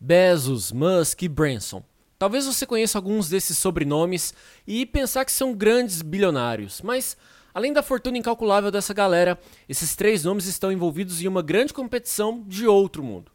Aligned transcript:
Bezos, 0.00 0.70
Musk 0.70 1.22
e 1.22 1.28
Branson. 1.28 1.82
Talvez 2.16 2.46
você 2.46 2.64
conheça 2.64 2.96
alguns 2.96 3.28
desses 3.28 3.58
sobrenomes 3.58 4.32
e 4.64 4.86
pensar 4.86 5.24
que 5.24 5.32
são 5.32 5.52
grandes 5.52 6.02
bilionários, 6.02 6.80
mas 6.82 7.16
além 7.52 7.72
da 7.72 7.82
fortuna 7.82 8.16
incalculável 8.16 8.70
dessa 8.70 8.94
galera, 8.94 9.36
esses 9.68 9.96
três 9.96 10.22
nomes 10.22 10.46
estão 10.46 10.70
envolvidos 10.70 11.20
em 11.20 11.26
uma 11.26 11.42
grande 11.42 11.72
competição 11.72 12.44
de 12.46 12.64
outro 12.64 13.02
mundo. 13.02 13.32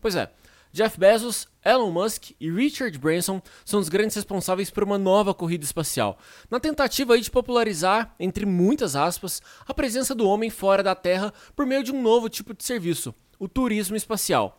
Pois 0.00 0.16
é, 0.16 0.28
Jeff 0.72 0.98
Bezos, 0.98 1.46
Elon 1.64 1.92
Musk 1.92 2.32
e 2.40 2.50
Richard 2.50 2.98
Branson 2.98 3.40
são 3.64 3.78
os 3.78 3.88
grandes 3.88 4.16
responsáveis 4.16 4.68
por 4.68 4.82
uma 4.82 4.98
nova 4.98 5.32
corrida 5.32 5.64
espacial, 5.64 6.18
na 6.50 6.58
tentativa 6.58 7.16
de 7.20 7.30
popularizar, 7.30 8.16
entre 8.18 8.44
muitas 8.44 8.96
aspas, 8.96 9.40
a 9.64 9.72
presença 9.72 10.12
do 10.12 10.26
homem 10.26 10.50
fora 10.50 10.82
da 10.82 10.96
Terra 10.96 11.32
por 11.54 11.66
meio 11.66 11.84
de 11.84 11.92
um 11.92 12.02
novo 12.02 12.28
tipo 12.28 12.52
de 12.52 12.64
serviço, 12.64 13.14
o 13.38 13.46
turismo 13.46 13.94
espacial. 13.94 14.58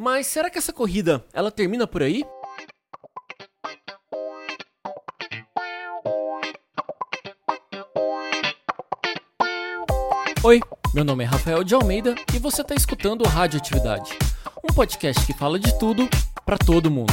Mas 0.00 0.28
será 0.28 0.48
que 0.48 0.56
essa 0.56 0.72
corrida 0.72 1.24
ela 1.32 1.50
termina 1.50 1.84
por 1.84 2.04
aí? 2.04 2.24
Oi, 10.44 10.60
meu 10.94 11.04
nome 11.04 11.24
é 11.24 11.26
Rafael 11.26 11.64
de 11.64 11.74
Almeida 11.74 12.14
e 12.32 12.38
você 12.38 12.62
está 12.62 12.76
escutando 12.76 13.26
Radioatividade, 13.26 14.16
um 14.62 14.72
podcast 14.72 15.26
que 15.26 15.36
fala 15.36 15.58
de 15.58 15.76
tudo 15.80 16.08
para 16.46 16.56
todo 16.56 16.88
mundo. 16.88 17.12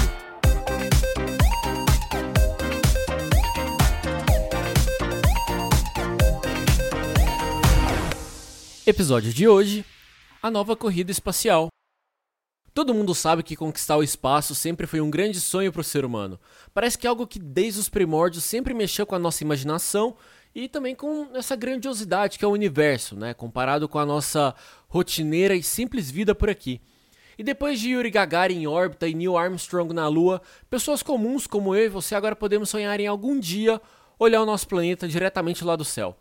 Episódio 8.85 9.33
de 9.33 9.47
hoje: 9.47 9.83
a 10.39 10.51
nova 10.51 10.75
corrida 10.75 11.09
espacial. 11.09 11.69
Todo 12.75 12.93
mundo 12.93 13.15
sabe 13.15 13.41
que 13.41 13.55
conquistar 13.55 13.95
o 13.95 14.03
espaço 14.03 14.53
sempre 14.53 14.85
foi 14.85 14.99
um 14.99 15.09
grande 15.09 15.39
sonho 15.39 15.71
para 15.71 15.79
o 15.79 15.83
ser 15.83 16.03
humano. 16.03 16.37
Parece 16.73 16.97
que 16.97 17.07
é 17.07 17.09
algo 17.09 17.25
que 17.25 17.39
desde 17.39 17.79
os 17.79 17.87
primórdios 17.87 18.43
sempre 18.43 18.73
mexeu 18.73 19.05
com 19.05 19.15
a 19.15 19.19
nossa 19.19 19.45
imaginação 19.45 20.17
e 20.53 20.67
também 20.67 20.93
com 20.93 21.29
essa 21.33 21.55
grandiosidade 21.55 22.37
que 22.37 22.43
é 22.43 22.47
o 22.49 22.51
universo, 22.51 23.15
né, 23.15 23.33
comparado 23.33 23.87
com 23.87 23.97
a 23.97 24.05
nossa 24.05 24.53
rotineira 24.89 25.55
e 25.55 25.63
simples 25.63 26.11
vida 26.11 26.35
por 26.35 26.49
aqui. 26.49 26.81
E 27.37 27.43
depois 27.43 27.79
de 27.79 27.91
Yuri 27.91 28.11
Gagarin 28.11 28.63
em 28.63 28.67
órbita 28.67 29.07
e 29.07 29.13
Neil 29.13 29.37
Armstrong 29.37 29.93
na 29.93 30.09
Lua, 30.09 30.41
pessoas 30.69 31.01
comuns 31.01 31.47
como 31.47 31.73
eu 31.73 31.85
e 31.85 31.89
você 31.89 32.13
agora 32.13 32.35
podemos 32.35 32.69
sonhar 32.69 32.99
em 32.99 33.07
algum 33.07 33.39
dia 33.39 33.81
olhar 34.19 34.41
o 34.41 34.45
nosso 34.45 34.67
planeta 34.67 35.07
diretamente 35.07 35.63
lá 35.63 35.77
do 35.77 35.85
céu. 35.85 36.13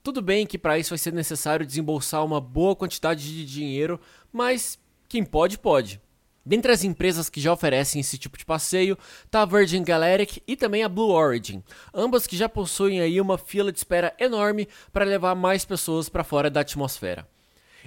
Tudo 0.00 0.22
bem 0.22 0.46
que 0.46 0.58
para 0.58 0.78
isso 0.78 0.90
vai 0.90 0.98
ser 0.98 1.12
necessário 1.12 1.66
desembolsar 1.66 2.24
uma 2.24 2.40
boa 2.40 2.76
quantidade 2.76 3.24
de 3.24 3.44
dinheiro, 3.44 4.00
mas 4.32 4.78
quem 5.08 5.24
pode, 5.24 5.58
pode. 5.58 6.00
Dentre 6.44 6.72
as 6.72 6.82
empresas 6.82 7.28
que 7.28 7.40
já 7.40 7.52
oferecem 7.52 8.00
esse 8.00 8.16
tipo 8.16 8.38
de 8.38 8.44
passeio, 8.44 8.96
está 9.24 9.42
a 9.42 9.46
Virgin 9.46 9.84
Galactic 9.84 10.42
e 10.46 10.56
também 10.56 10.82
a 10.82 10.88
Blue 10.88 11.10
Origin, 11.10 11.62
ambas 11.92 12.26
que 12.26 12.36
já 12.36 12.48
possuem 12.48 13.00
aí 13.00 13.20
uma 13.20 13.36
fila 13.36 13.70
de 13.70 13.78
espera 13.78 14.14
enorme 14.18 14.66
para 14.92 15.04
levar 15.04 15.34
mais 15.34 15.64
pessoas 15.64 16.08
para 16.08 16.24
fora 16.24 16.48
da 16.48 16.60
atmosfera. 16.60 17.28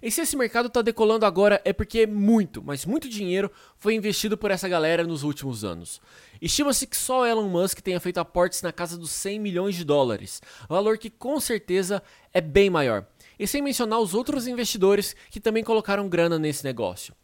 E 0.01 0.09
se 0.09 0.21
esse 0.21 0.35
mercado 0.35 0.67
está 0.67 0.81
decolando 0.81 1.25
agora 1.25 1.61
é 1.63 1.71
porque 1.71 2.07
muito, 2.07 2.61
mas 2.63 2.85
muito 2.85 3.09
dinheiro 3.09 3.51
foi 3.77 3.93
investido 3.93 4.37
por 4.37 4.49
essa 4.49 4.67
galera 4.67 5.03
nos 5.03 5.23
últimos 5.23 5.63
anos. 5.63 6.01
Estima-se 6.41 6.87
que 6.87 6.97
só 6.97 7.25
Elon 7.25 7.47
Musk 7.47 7.81
tenha 7.81 7.99
feito 7.99 8.19
aportes 8.19 8.61
na 8.63 8.71
casa 8.71 8.97
dos 8.97 9.11
100 9.11 9.39
milhões 9.39 9.75
de 9.75 9.83
dólares, 9.83 10.41
valor 10.67 10.97
que 10.97 11.09
com 11.09 11.39
certeza 11.39 12.01
é 12.33 12.41
bem 12.41 12.69
maior. 12.69 13.05
E 13.41 13.47
sem 13.47 13.59
mencionar 13.59 13.99
os 13.99 14.13
outros 14.13 14.45
investidores 14.45 15.15
que 15.31 15.39
também 15.39 15.63
colocaram 15.63 16.07
grana 16.07 16.37
nesse 16.37 16.63
negócio. 16.63 17.15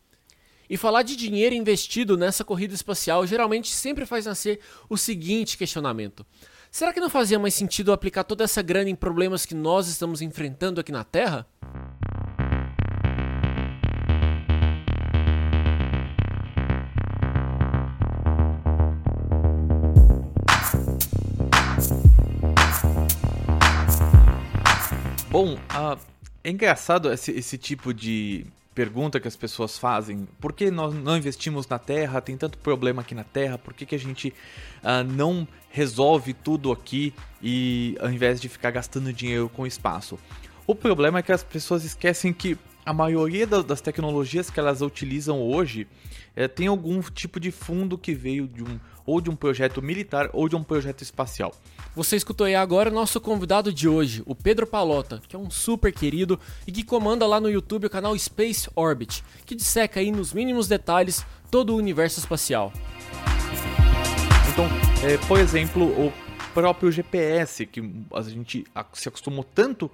E 0.67 0.75
falar 0.75 1.03
de 1.03 1.15
dinheiro 1.15 1.53
investido 1.53 2.17
nessa 2.17 2.43
corrida 2.43 2.73
espacial 2.73 3.27
geralmente 3.27 3.69
sempre 3.69 4.03
faz 4.03 4.25
nascer 4.25 4.59
o 4.89 4.97
seguinte 4.97 5.55
questionamento: 5.55 6.25
será 6.71 6.91
que 6.91 6.99
não 6.99 7.07
fazia 7.07 7.37
mais 7.37 7.53
sentido 7.53 7.91
aplicar 7.91 8.23
toda 8.23 8.43
essa 8.43 8.63
grana 8.63 8.89
em 8.89 8.95
problemas 8.95 9.45
que 9.45 9.53
nós 9.53 9.87
estamos 9.87 10.19
enfrentando 10.19 10.81
aqui 10.81 10.91
na 10.91 11.03
Terra? 11.03 11.45
Bom, 25.39 25.55
é 26.43 26.49
engraçado 26.49 27.13
esse, 27.13 27.29
esse 27.29 27.59
tipo 27.59 27.93
de 27.93 28.47
pergunta 28.73 29.19
que 29.19 29.27
as 29.27 29.35
pessoas 29.35 29.77
fazem. 29.77 30.27
Por 30.41 30.51
que 30.51 30.71
nós 30.71 30.95
não 30.95 31.15
investimos 31.15 31.67
na 31.67 31.77
Terra? 31.77 32.19
Tem 32.19 32.35
tanto 32.35 32.57
problema 32.57 33.03
aqui 33.03 33.13
na 33.13 33.23
Terra. 33.23 33.55
Por 33.55 33.71
que, 33.75 33.85
que 33.85 33.93
a 33.93 33.99
gente 33.99 34.33
uh, 34.81 35.03
não 35.03 35.47
resolve 35.69 36.33
tudo 36.33 36.71
aqui 36.71 37.13
e 37.39 37.95
ao 37.99 38.09
invés 38.09 38.41
de 38.41 38.49
ficar 38.49 38.71
gastando 38.71 39.13
dinheiro 39.13 39.47
com 39.47 39.67
espaço? 39.67 40.17
O 40.65 40.73
problema 40.73 41.19
é 41.19 41.21
que 41.21 41.31
as 41.31 41.43
pessoas 41.43 41.83
esquecem 41.83 42.33
que 42.33 42.57
a 42.87 42.93
maioria 42.93 43.45
das 43.45 43.81
tecnologias 43.81 44.49
que 44.49 44.57
elas 44.57 44.81
utilizam 44.81 45.41
hoje 45.41 45.85
é, 46.33 46.47
tem 46.47 46.67
algum 46.67 47.01
tipo 47.01 47.37
de 47.37 47.51
fundo 47.51 47.97
que 47.97 48.13
veio 48.13 48.47
de 48.47 48.63
um 48.63 48.79
ou 49.05 49.19
de 49.19 49.29
um 49.29 49.35
projeto 49.35 49.81
militar 49.81 50.29
ou 50.31 50.47
de 50.47 50.55
um 50.55 50.63
projeto 50.63 51.01
espacial. 51.01 51.53
Você 51.93 52.15
escutou 52.15 52.47
aí 52.47 52.55
agora 52.55 52.89
o 52.89 52.93
nosso 52.93 53.19
convidado 53.19 53.73
de 53.73 53.89
hoje, 53.89 54.23
o 54.25 54.33
Pedro 54.33 54.65
Palota, 54.65 55.21
que 55.27 55.35
é 55.35 55.39
um 55.39 55.49
super 55.49 55.91
querido 55.91 56.39
e 56.65 56.71
que 56.71 56.81
comanda 56.81 57.27
lá 57.27 57.41
no 57.41 57.49
YouTube 57.49 57.87
o 57.87 57.89
canal 57.89 58.17
Space 58.17 58.69
Orbit, 58.73 59.21
que 59.45 59.53
disseca 59.53 59.99
aí 59.99 60.09
nos 60.09 60.31
mínimos 60.31 60.69
detalhes 60.69 61.25
todo 61.51 61.73
o 61.73 61.77
universo 61.77 62.19
espacial. 62.19 62.71
Então, 64.49 64.65
é, 65.03 65.17
por 65.27 65.39
exemplo, 65.39 65.83
o 65.83 66.13
próprio 66.53 66.89
GPS, 66.89 67.65
que 67.65 67.83
a 68.13 68.21
gente 68.21 68.65
se 68.93 69.09
acostumou 69.09 69.43
tanto 69.43 69.91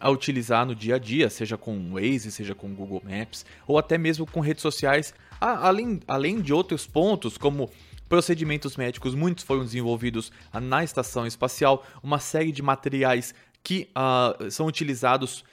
a 0.00 0.10
utilizar 0.10 0.64
no 0.64 0.74
dia 0.74 0.96
a 0.96 0.98
dia, 0.98 1.28
seja 1.28 1.58
com 1.58 1.92
Waze, 1.92 2.32
seja 2.32 2.54
com 2.54 2.74
Google 2.74 3.02
Maps, 3.04 3.44
ou 3.66 3.78
até 3.78 3.98
mesmo 3.98 4.26
com 4.26 4.40
redes 4.40 4.62
sociais, 4.62 5.12
além, 5.38 6.00
além 6.08 6.40
de 6.40 6.52
outros 6.52 6.86
pontos, 6.86 7.36
como 7.36 7.70
procedimentos 8.08 8.76
médicos, 8.76 9.14
muitos 9.14 9.44
foram 9.44 9.62
desenvolvidos 9.62 10.32
na 10.52 10.82
estação 10.82 11.26
espacial, 11.26 11.86
uma 12.02 12.18
série 12.18 12.50
de 12.50 12.62
materiais 12.62 13.34
que 13.62 13.88
uh, 13.90 14.50
são 14.50 14.66
utilizados 14.66 15.44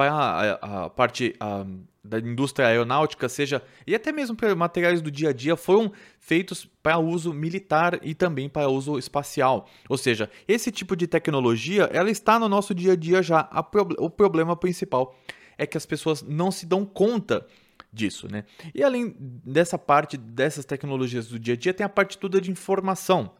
para 0.00 0.14
a, 0.14 0.84
a 0.84 0.88
parte 0.88 1.36
uh, 1.42 1.78
da 2.02 2.18
indústria 2.18 2.68
aeronáutica, 2.68 3.28
seja 3.28 3.62
e 3.86 3.94
até 3.94 4.10
mesmo 4.10 4.34
para 4.34 4.54
materiais 4.56 5.02
do 5.02 5.10
dia 5.10 5.28
a 5.28 5.32
dia, 5.34 5.56
foram 5.56 5.92
feitos 6.18 6.64
para 6.82 6.98
uso 6.98 7.34
militar 7.34 8.00
e 8.02 8.14
também 8.14 8.48
para 8.48 8.66
uso 8.70 8.98
espacial. 8.98 9.68
Ou 9.90 9.98
seja, 9.98 10.30
esse 10.48 10.72
tipo 10.72 10.96
de 10.96 11.06
tecnologia 11.06 11.82
ela 11.92 12.10
está 12.10 12.38
no 12.38 12.48
nosso 12.48 12.74
dia 12.74 12.94
a 12.94 12.96
dia 12.96 13.22
já. 13.22 13.40
A 13.40 13.62
pro, 13.62 13.88
o 13.98 14.08
problema 14.08 14.56
principal 14.56 15.14
é 15.58 15.66
que 15.66 15.76
as 15.76 15.84
pessoas 15.84 16.22
não 16.22 16.50
se 16.50 16.64
dão 16.64 16.86
conta 16.86 17.46
disso, 17.92 18.26
né? 18.26 18.44
E 18.74 18.82
além 18.82 19.14
dessa 19.18 19.76
parte 19.76 20.16
dessas 20.16 20.64
tecnologias 20.64 21.26
do 21.26 21.38
dia 21.38 21.52
a 21.52 21.56
dia, 21.58 21.74
tem 21.74 21.84
a 21.84 21.90
parte 21.90 22.16
toda 22.16 22.40
de 22.40 22.50
informação. 22.50 23.32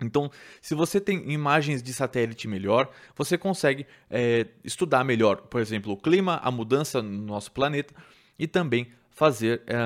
Então, 0.00 0.30
se 0.60 0.74
você 0.74 1.00
tem 1.00 1.30
imagens 1.30 1.82
de 1.82 1.92
satélite 1.92 2.48
melhor, 2.48 2.90
você 3.16 3.36
consegue 3.36 3.86
é, 4.08 4.46
estudar 4.64 5.04
melhor, 5.04 5.42
por 5.42 5.60
exemplo, 5.60 5.92
o 5.92 5.96
clima, 5.96 6.40
a 6.42 6.50
mudança 6.50 7.02
no 7.02 7.22
nosso 7.22 7.52
planeta 7.52 7.94
e 8.38 8.46
também 8.46 8.88
fazer 9.10 9.62
é, 9.66 9.76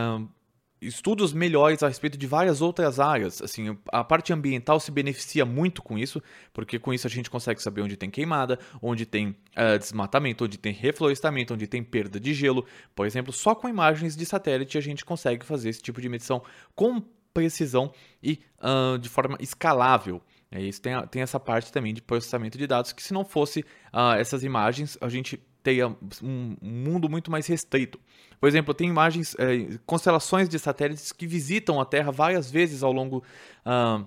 estudos 0.87 1.33
melhores 1.33 1.83
a 1.83 1.89
respeito 1.89 2.17
de 2.17 2.27
várias 2.27 2.61
outras 2.61 3.01
áreas. 3.01 3.41
Assim, 3.43 3.77
a 3.89 4.05
parte 4.05 4.33
ambiental 4.33 4.79
se 4.79 4.91
beneficia 4.91 5.45
muito 5.45 5.83
com 5.83 5.99
isso, 5.99 6.23
porque 6.53 6.79
com 6.79 6.93
isso 6.93 7.07
a 7.07 7.11
gente 7.11 7.31
consegue 7.31 7.63
saber 7.63 7.83
onde 7.83 7.97
tem 7.97 8.11
queimada, 8.11 8.59
onde 8.81 9.07
tem 9.07 9.29
uh, 9.29 9.79
desmatamento, 9.79 10.45
onde 10.45 10.59
tem 10.59 10.73
reflorestamento, 10.73 11.55
onde 11.55 11.67
tem 11.67 11.83
perda 11.83 12.21
de 12.21 12.35
gelo. 12.35 12.65
Por 12.95 13.07
exemplo, 13.07 13.33
só 13.33 13.55
com 13.55 13.69
imagens 13.69 14.17
de 14.17 14.25
satélite 14.27 14.79
a 14.79 14.81
gente 14.81 15.05
consegue 15.05 15.45
fazer 15.45 15.71
esse 15.71 15.83
tipo 15.83 16.01
de 16.01 16.09
medição 16.09 16.43
com 16.75 17.03
precisão 17.35 17.93
e 18.23 18.41
uh, 18.61 18.97
de 18.99 19.09
forma 19.09 19.37
escalável. 19.41 20.23
É 20.51 20.63
isso 20.63 20.81
tem, 20.81 20.95
tem 21.09 21.21
essa 21.21 21.41
parte 21.41 21.73
também 21.73 21.93
de 21.93 22.01
processamento 22.01 22.57
de 22.57 22.67
dados 22.67 22.93
que 22.93 23.03
se 23.03 23.13
não 23.13 23.25
fosse 23.25 23.61
uh, 23.93 24.15
essas 24.17 24.45
imagens 24.45 24.97
a 25.01 25.09
gente 25.09 25.43
teria 25.65 25.89
um 26.23 26.57
mundo 26.61 27.09
muito 27.09 27.31
mais 27.31 27.47
restrito. 27.47 27.99
Por 28.39 28.47
exemplo, 28.47 28.75
tem 28.75 28.89
imagens, 28.89 29.35
é, 29.39 29.79
constelações 29.87 30.47
de 30.49 30.59
satélites 30.59 31.11
que 31.11 31.27
visitam 31.27 31.81
a 31.81 31.87
Terra 31.87 32.13
várias 32.13 32.51
vezes 32.51 32.83
ao 32.83 32.93
longo 32.93 33.25
uh, 33.65 34.07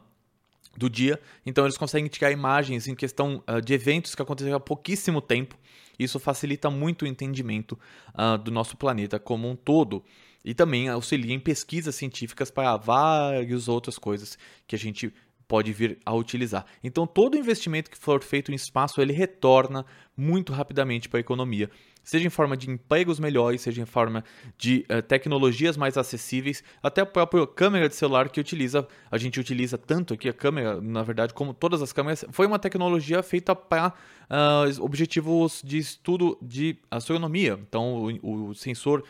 do 0.78 0.88
dia, 0.88 1.20
então 1.44 1.66
eles 1.66 1.76
conseguem 1.76 2.08
tirar 2.08 2.32
imagens 2.32 2.88
em 2.88 2.94
questão 2.94 3.44
uh, 3.50 3.60
de 3.60 3.74
eventos 3.74 4.14
que 4.14 4.22
aconteceram 4.22 4.58
há 4.58 4.60
pouquíssimo 4.60 5.20
tempo. 5.20 5.58
Isso 5.98 6.20
facilita 6.20 6.70
muito 6.70 7.02
o 7.02 7.08
entendimento 7.08 7.78
uh, 8.14 8.38
do 8.38 8.52
nosso 8.52 8.78
planeta 8.78 9.18
como 9.18 9.50
um 9.50 9.56
todo 9.56 10.04
e 10.44 10.54
também 10.54 10.90
auxilia 10.90 11.34
em 11.34 11.40
pesquisas 11.40 11.96
científicas 11.96 12.50
para 12.50 12.78
várias 12.78 13.68
outras 13.68 13.98
coisas 13.98 14.38
que 14.66 14.76
a 14.76 14.80
gente 14.80 15.14
pode 15.48 15.72
vir 15.72 15.98
a 16.06 16.14
utilizar. 16.14 16.66
Então, 16.84 17.08
todo 17.08 17.38
investimento 17.38 17.90
que 17.90 17.98
for 17.98 18.22
feito 18.22 18.52
em 18.52 18.56
espaço, 18.56 19.02
ele 19.02 19.14
retorna 19.14 19.86
muito 20.16 20.52
rapidamente 20.52 21.08
para 21.08 21.20
a 21.20 21.22
economia, 21.22 21.70
seja 22.04 22.28
em 22.28 22.30
forma 22.30 22.58
de 22.58 22.70
empregos 22.70 23.20
melhores, 23.20 23.62
seja 23.62 23.82
em 23.82 23.86
forma 23.86 24.24
de 24.58 24.86
uh, 24.90 25.02
tecnologias 25.02 25.78
mais 25.78 25.98
acessíveis, 25.98 26.64
até 26.82 27.02
a 27.02 27.06
própria 27.06 27.46
câmera 27.48 27.88
de 27.88 27.96
celular 27.96 28.30
que 28.30 28.40
utiliza, 28.40 28.88
a 29.10 29.18
gente 29.18 29.40
utiliza 29.40 29.78
tanto 29.78 30.14
aqui 30.14 30.28
a 30.28 30.34
câmera, 30.34 30.82
na 30.82 31.04
verdade, 31.04 31.34
como 31.34 31.54
todas 31.54 31.82
as 31.82 31.94
câmeras, 31.94 32.26
foi 32.32 32.46
uma 32.46 32.60
tecnologia 32.60 33.24
feita 33.24 33.56
para 33.56 33.94
uh, 34.30 34.84
objetivos 34.84 35.62
de 35.64 35.78
estudo 35.78 36.38
de 36.42 36.78
astronomia. 36.92 37.60
Então, 37.62 38.10
o, 38.22 38.50
o 38.50 38.56
sensor 38.56 39.04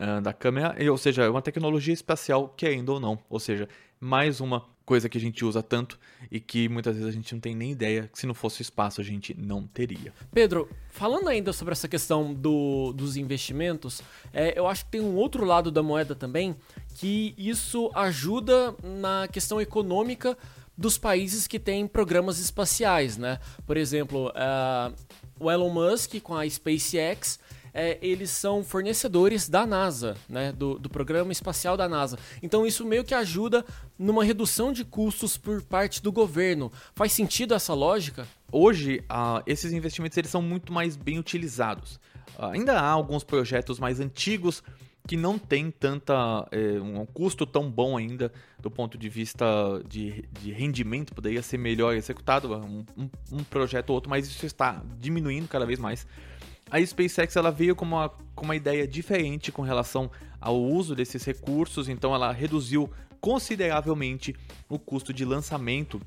uh, 0.00 0.20
da 0.20 0.32
câmera, 0.32 0.74
ou 0.90 0.98
seja, 0.98 1.24
é 1.24 1.28
uma 1.28 1.42
tecnologia 1.42 1.94
espacial, 1.94 2.48
querendo 2.56 2.88
ou 2.88 3.00
não, 3.00 3.18
ou 3.28 3.38
seja, 3.38 3.68
mais 4.00 4.40
uma 4.40 4.64
coisa 4.90 5.08
que 5.08 5.16
a 5.16 5.20
gente 5.20 5.44
usa 5.44 5.62
tanto 5.62 6.00
e 6.32 6.40
que 6.40 6.68
muitas 6.68 6.96
vezes 6.96 7.08
a 7.08 7.12
gente 7.12 7.32
não 7.32 7.40
tem 7.40 7.54
nem 7.54 7.70
ideia 7.70 8.10
que 8.12 8.18
se 8.18 8.26
não 8.26 8.34
fosse 8.34 8.60
espaço 8.60 9.00
a 9.00 9.04
gente 9.04 9.32
não 9.38 9.64
teria. 9.64 10.12
Pedro, 10.32 10.68
falando 10.88 11.28
ainda 11.28 11.52
sobre 11.52 11.70
essa 11.70 11.86
questão 11.86 12.34
do, 12.34 12.92
dos 12.92 13.16
investimentos, 13.16 14.02
é, 14.32 14.58
eu 14.58 14.66
acho 14.66 14.84
que 14.84 14.90
tem 14.90 15.00
um 15.00 15.14
outro 15.14 15.44
lado 15.44 15.70
da 15.70 15.80
moeda 15.80 16.16
também 16.16 16.56
que 16.96 17.36
isso 17.38 17.88
ajuda 17.94 18.74
na 18.82 19.28
questão 19.28 19.60
econômica 19.60 20.36
dos 20.76 20.98
países 20.98 21.46
que 21.46 21.60
têm 21.60 21.86
programas 21.86 22.40
espaciais, 22.40 23.16
né? 23.16 23.38
Por 23.66 23.76
exemplo, 23.76 24.28
uh, 24.30 24.92
o 25.38 25.50
Elon 25.50 25.70
Musk 25.70 26.20
com 26.20 26.34
a 26.34 26.48
SpaceX 26.48 27.38
é, 27.72 27.98
eles 28.02 28.30
são 28.30 28.62
fornecedores 28.62 29.48
da 29.48 29.66
NASA, 29.66 30.16
né, 30.28 30.52
do, 30.52 30.78
do 30.78 30.88
programa 30.88 31.32
espacial 31.32 31.76
da 31.76 31.88
NASA. 31.88 32.18
Então 32.42 32.66
isso 32.66 32.84
meio 32.84 33.04
que 33.04 33.14
ajuda 33.14 33.64
numa 33.98 34.24
redução 34.24 34.72
de 34.72 34.84
custos 34.84 35.36
por 35.36 35.62
parte 35.62 36.02
do 36.02 36.12
governo. 36.12 36.72
Faz 36.94 37.12
sentido 37.12 37.54
essa 37.54 37.74
lógica? 37.74 38.26
Hoje, 38.52 39.04
uh, 39.10 39.42
esses 39.46 39.72
investimentos 39.72 40.18
eles 40.18 40.30
são 40.30 40.42
muito 40.42 40.72
mais 40.72 40.96
bem 40.96 41.18
utilizados. 41.18 42.00
Uh, 42.38 42.46
ainda 42.46 42.80
há 42.80 42.88
alguns 42.88 43.22
projetos 43.22 43.78
mais 43.78 44.00
antigos 44.00 44.62
que 45.06 45.16
não 45.16 45.38
tem 45.38 45.70
tanta 45.70 46.46
é, 46.52 46.80
um 46.80 47.04
custo 47.06 47.44
tão 47.46 47.70
bom 47.70 47.96
ainda 47.96 48.30
do 48.60 48.70
ponto 48.70 48.96
de 48.98 49.08
vista 49.08 49.44
de, 49.88 50.24
de 50.30 50.52
rendimento, 50.52 51.14
poderia 51.14 51.42
ser 51.42 51.58
melhor 51.58 51.96
executado 51.96 52.54
um, 52.54 52.84
um, 52.96 53.10
um 53.32 53.44
projeto 53.44 53.90
ou 53.90 53.94
outro, 53.94 54.10
mas 54.10 54.28
isso 54.28 54.46
está 54.46 54.82
diminuindo 54.98 55.48
cada 55.48 55.66
vez 55.66 55.78
mais 55.78 56.06
a 56.70 56.84
SpaceX 56.84 57.36
ela 57.36 57.50
veio 57.50 57.74
com 57.74 57.84
uma, 57.84 58.08
com 58.34 58.44
uma 58.44 58.56
ideia 58.56 58.86
diferente 58.86 59.50
com 59.50 59.62
relação 59.62 60.10
ao 60.40 60.60
uso 60.60 60.94
desses 60.94 61.24
recursos, 61.24 61.88
então 61.88 62.14
ela 62.14 62.32
reduziu 62.32 62.88
consideravelmente 63.20 64.34
o 64.68 64.78
custo 64.78 65.12
de 65.12 65.24
lançamento 65.24 66.00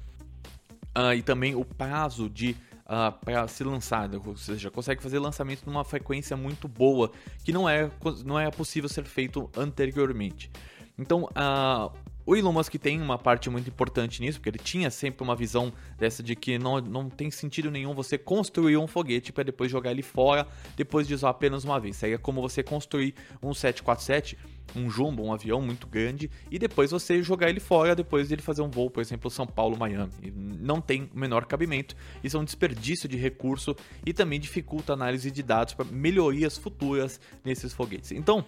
uh, 0.98 1.14
e 1.16 1.22
também 1.22 1.56
o 1.56 1.64
prazo 1.64 2.30
de 2.30 2.52
uh, 2.52 2.56
ah, 2.86 3.12
para 3.12 3.48
se 3.48 3.64
lançar, 3.64 4.10
ou 4.26 4.36
seja, 4.36 4.72
consegue 4.72 5.02
fazer 5.04 5.20
lançamento 5.20 5.64
numa 5.66 5.84
frequência 5.84 6.36
muito 6.36 6.68
boa 6.68 7.12
que 7.44 7.52
não 7.52 7.70
é, 7.70 7.92
não 8.26 8.40
é 8.40 8.50
possível 8.50 8.90
ser 8.90 9.06
feito 9.06 9.50
anteriormente. 9.56 10.50
Então, 10.98 11.24
uh, 11.24 11.92
o 12.26 12.36
Elon 12.36 12.54
Musk 12.54 12.76
tem 12.76 13.02
uma 13.02 13.18
parte 13.18 13.50
muito 13.50 13.70
importante 13.70 14.22
nisso, 14.22 14.40
porque 14.40 14.50
ele 14.50 14.58
tinha 14.58 14.90
sempre 14.90 15.24
uma 15.24 15.36
visão 15.36 15.74
dessa 15.98 16.24
de 16.24 16.36
que 16.36 16.58
não, 16.58 16.80
não 16.80 17.10
tem 17.10 17.30
sentido 17.30 17.70
nenhum 17.70 17.94
você 17.94 18.18
construir 18.18 18.78
um 18.78 18.88
foguete 18.88 19.34
para 19.34 19.44
depois 19.44 19.70
jogar 19.70 19.92
ele 19.92 20.02
fora, 20.02 20.48
depois 20.78 21.08
de 21.08 21.14
usar 21.14 21.30
apenas 21.30 21.64
uma 21.64 21.80
vez. 21.80 21.98
Seria 21.98 22.18
como 22.18 22.42
você 22.42 22.64
construir 22.64 23.14
um 23.42 23.54
747, 23.54 24.38
um 24.74 24.90
jumbo, 24.90 25.24
um 25.24 25.34
avião 25.34 25.62
muito 25.62 25.86
grande, 25.86 26.32
e 26.50 26.58
depois 26.58 26.92
você 26.92 27.22
jogar 27.22 27.50
ele 27.50 27.60
fora 27.60 27.94
depois 27.94 28.30
de 28.30 28.36
ele 28.36 28.42
fazer 28.42 28.62
um 28.62 28.70
voo, 28.70 28.90
por 28.90 29.02
exemplo, 29.02 29.30
São 29.30 29.46
Paulo-Miami. 29.46 30.34
Não 30.34 30.80
tem 30.80 31.10
o 31.14 31.20
menor 31.20 31.46
cabimento, 31.46 31.96
isso 32.24 32.38
é 32.38 32.40
um 32.40 32.46
desperdício 32.46 33.10
de 33.10 33.18
recurso 33.18 33.76
e 34.06 34.14
também 34.14 34.40
dificulta 34.40 34.94
a 34.94 34.96
análise 34.96 35.30
de 35.30 35.44
dados 35.44 35.74
para 35.74 35.86
melhorias 35.86 36.58
futuras 36.58 37.20
nesses 37.44 37.74
foguetes. 37.74 38.12
Então, 38.14 38.46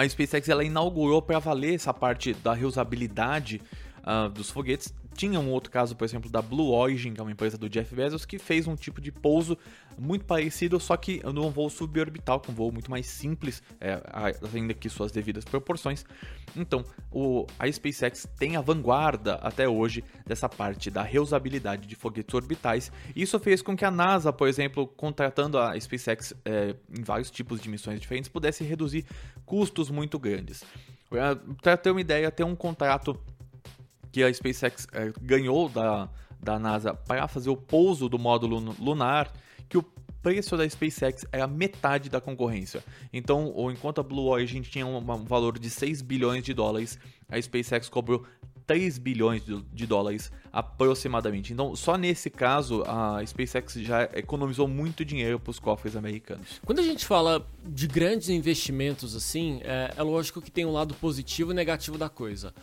a 0.00 0.08
SpaceX 0.08 0.48
ela 0.48 0.64
inaugurou 0.64 1.20
para 1.20 1.38
valer 1.38 1.74
essa 1.74 1.92
parte 1.92 2.32
da 2.32 2.54
reusabilidade 2.54 3.60
uh, 3.98 4.30
dos 4.30 4.50
foguetes. 4.50 4.94
Tinha 5.14 5.38
um 5.38 5.50
outro 5.50 5.70
caso, 5.70 5.94
por 5.94 6.04
exemplo, 6.04 6.30
da 6.30 6.40
Blue 6.40 6.72
Origin, 6.72 7.12
que 7.12 7.20
é 7.20 7.22
uma 7.22 7.32
empresa 7.32 7.58
do 7.58 7.68
Jeff 7.68 7.94
Bezos, 7.94 8.24
que 8.24 8.38
fez 8.38 8.66
um 8.66 8.76
tipo 8.76 9.00
de 9.00 9.12
pouso 9.12 9.58
muito 9.98 10.24
parecido, 10.24 10.80
só 10.80 10.96
que 10.96 11.20
num 11.24 11.50
voo 11.50 11.68
suborbital, 11.68 12.40
com 12.40 12.52
um 12.52 12.54
voo 12.54 12.72
muito 12.72 12.90
mais 12.90 13.06
simples, 13.06 13.62
é, 13.80 14.00
ainda 14.54 14.72
que 14.72 14.88
suas 14.88 15.12
devidas 15.12 15.44
proporções. 15.44 16.04
Então, 16.56 16.84
o, 17.10 17.46
a 17.58 17.70
SpaceX 17.70 18.26
tem 18.38 18.56
a 18.56 18.60
vanguarda 18.60 19.34
até 19.36 19.68
hoje 19.68 20.02
dessa 20.26 20.48
parte 20.48 20.90
da 20.90 21.02
reusabilidade 21.02 21.86
de 21.86 21.94
foguetes 21.94 22.34
orbitais. 22.34 22.90
Isso 23.14 23.38
fez 23.38 23.60
com 23.60 23.76
que 23.76 23.84
a 23.84 23.90
NASA, 23.90 24.32
por 24.32 24.48
exemplo, 24.48 24.86
contratando 24.86 25.58
a 25.58 25.78
SpaceX 25.78 26.32
é, 26.44 26.74
em 26.96 27.02
vários 27.02 27.30
tipos 27.30 27.60
de 27.60 27.68
missões 27.68 28.00
diferentes, 28.00 28.30
pudesse 28.30 28.64
reduzir 28.64 29.04
custos 29.44 29.90
muito 29.90 30.18
grandes. 30.18 30.64
Para 31.60 31.76
ter 31.76 31.90
uma 31.90 32.00
ideia, 32.00 32.30
tem 32.30 32.46
um 32.46 32.54
contrato 32.54 33.20
que 34.12 34.22
a 34.22 34.32
SpaceX 34.32 34.86
é, 34.92 35.12
ganhou 35.20 35.68
da, 35.68 36.08
da 36.42 36.58
NASA 36.58 36.94
para 36.94 37.28
fazer 37.28 37.50
o 37.50 37.56
pouso 37.56 38.08
do 38.08 38.18
módulo 38.18 38.74
lunar, 38.78 39.32
que 39.68 39.78
o 39.78 39.82
preço 40.22 40.56
da 40.56 40.68
SpaceX 40.68 41.24
é 41.32 41.40
a 41.40 41.46
metade 41.46 42.10
da 42.10 42.20
concorrência. 42.20 42.84
Então, 43.12 43.54
enquanto 43.70 44.00
a 44.00 44.02
Blue 44.02 44.26
Origin 44.26 44.60
tinha 44.62 44.86
um, 44.86 45.24
valor 45.24 45.58
de 45.58 45.70
6 45.70 46.02
bilhões 46.02 46.44
de 46.44 46.52
dólares, 46.52 46.98
a 47.28 47.40
SpaceX 47.40 47.88
cobrou 47.88 48.26
3 48.66 48.98
bilhões 48.98 49.42
de 49.72 49.86
dólares 49.86 50.30
aproximadamente. 50.52 51.52
Então, 51.52 51.74
só 51.74 51.96
nesse 51.96 52.30
caso, 52.30 52.84
a 52.86 53.24
SpaceX 53.26 53.74
já 53.74 54.04
economizou 54.14 54.68
muito 54.68 55.04
dinheiro 55.04 55.40
para 55.40 55.50
os 55.50 55.58
cofres 55.58 55.96
americanos. 55.96 56.60
Quando 56.64 56.78
a 56.78 56.82
gente 56.82 57.04
fala 57.04 57.44
de 57.64 57.88
grandes 57.88 58.28
investimentos 58.28 59.16
assim, 59.16 59.60
é, 59.64 59.92
é 59.96 60.02
lógico 60.02 60.40
que 60.40 60.52
tem 60.52 60.64
um 60.64 60.72
lado 60.72 60.94
positivo 60.94 61.50
e 61.50 61.54
negativo 61.54 61.98
da 61.98 62.08
coisa. 62.08 62.54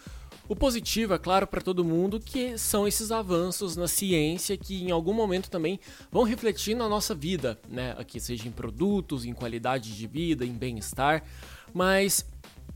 O 0.49 0.55
positivo, 0.55 1.13
é 1.13 1.17
claro, 1.17 1.45
para 1.45 1.59
todo 1.59 1.83
mundo 1.83 2.21
que 2.21 2.57
são 2.57 2.87
esses 2.87 3.11
avanços 3.11 3.75
na 3.75 3.87
ciência 3.87 4.55
que 4.55 4.81
em 4.81 4.91
algum 4.91 5.13
momento 5.13 5.49
também 5.49 5.77
vão 6.09 6.23
refletir 6.23 6.73
na 6.73 6.87
nossa 6.87 7.13
vida, 7.13 7.59
né? 7.67 7.93
Aqui 7.97 8.17
seja 8.17 8.47
em 8.47 8.51
produtos, 8.51 9.25
em 9.25 9.33
qualidade 9.33 9.93
de 9.93 10.07
vida, 10.07 10.45
em 10.45 10.53
bem-estar. 10.53 11.21
Mas 11.73 12.25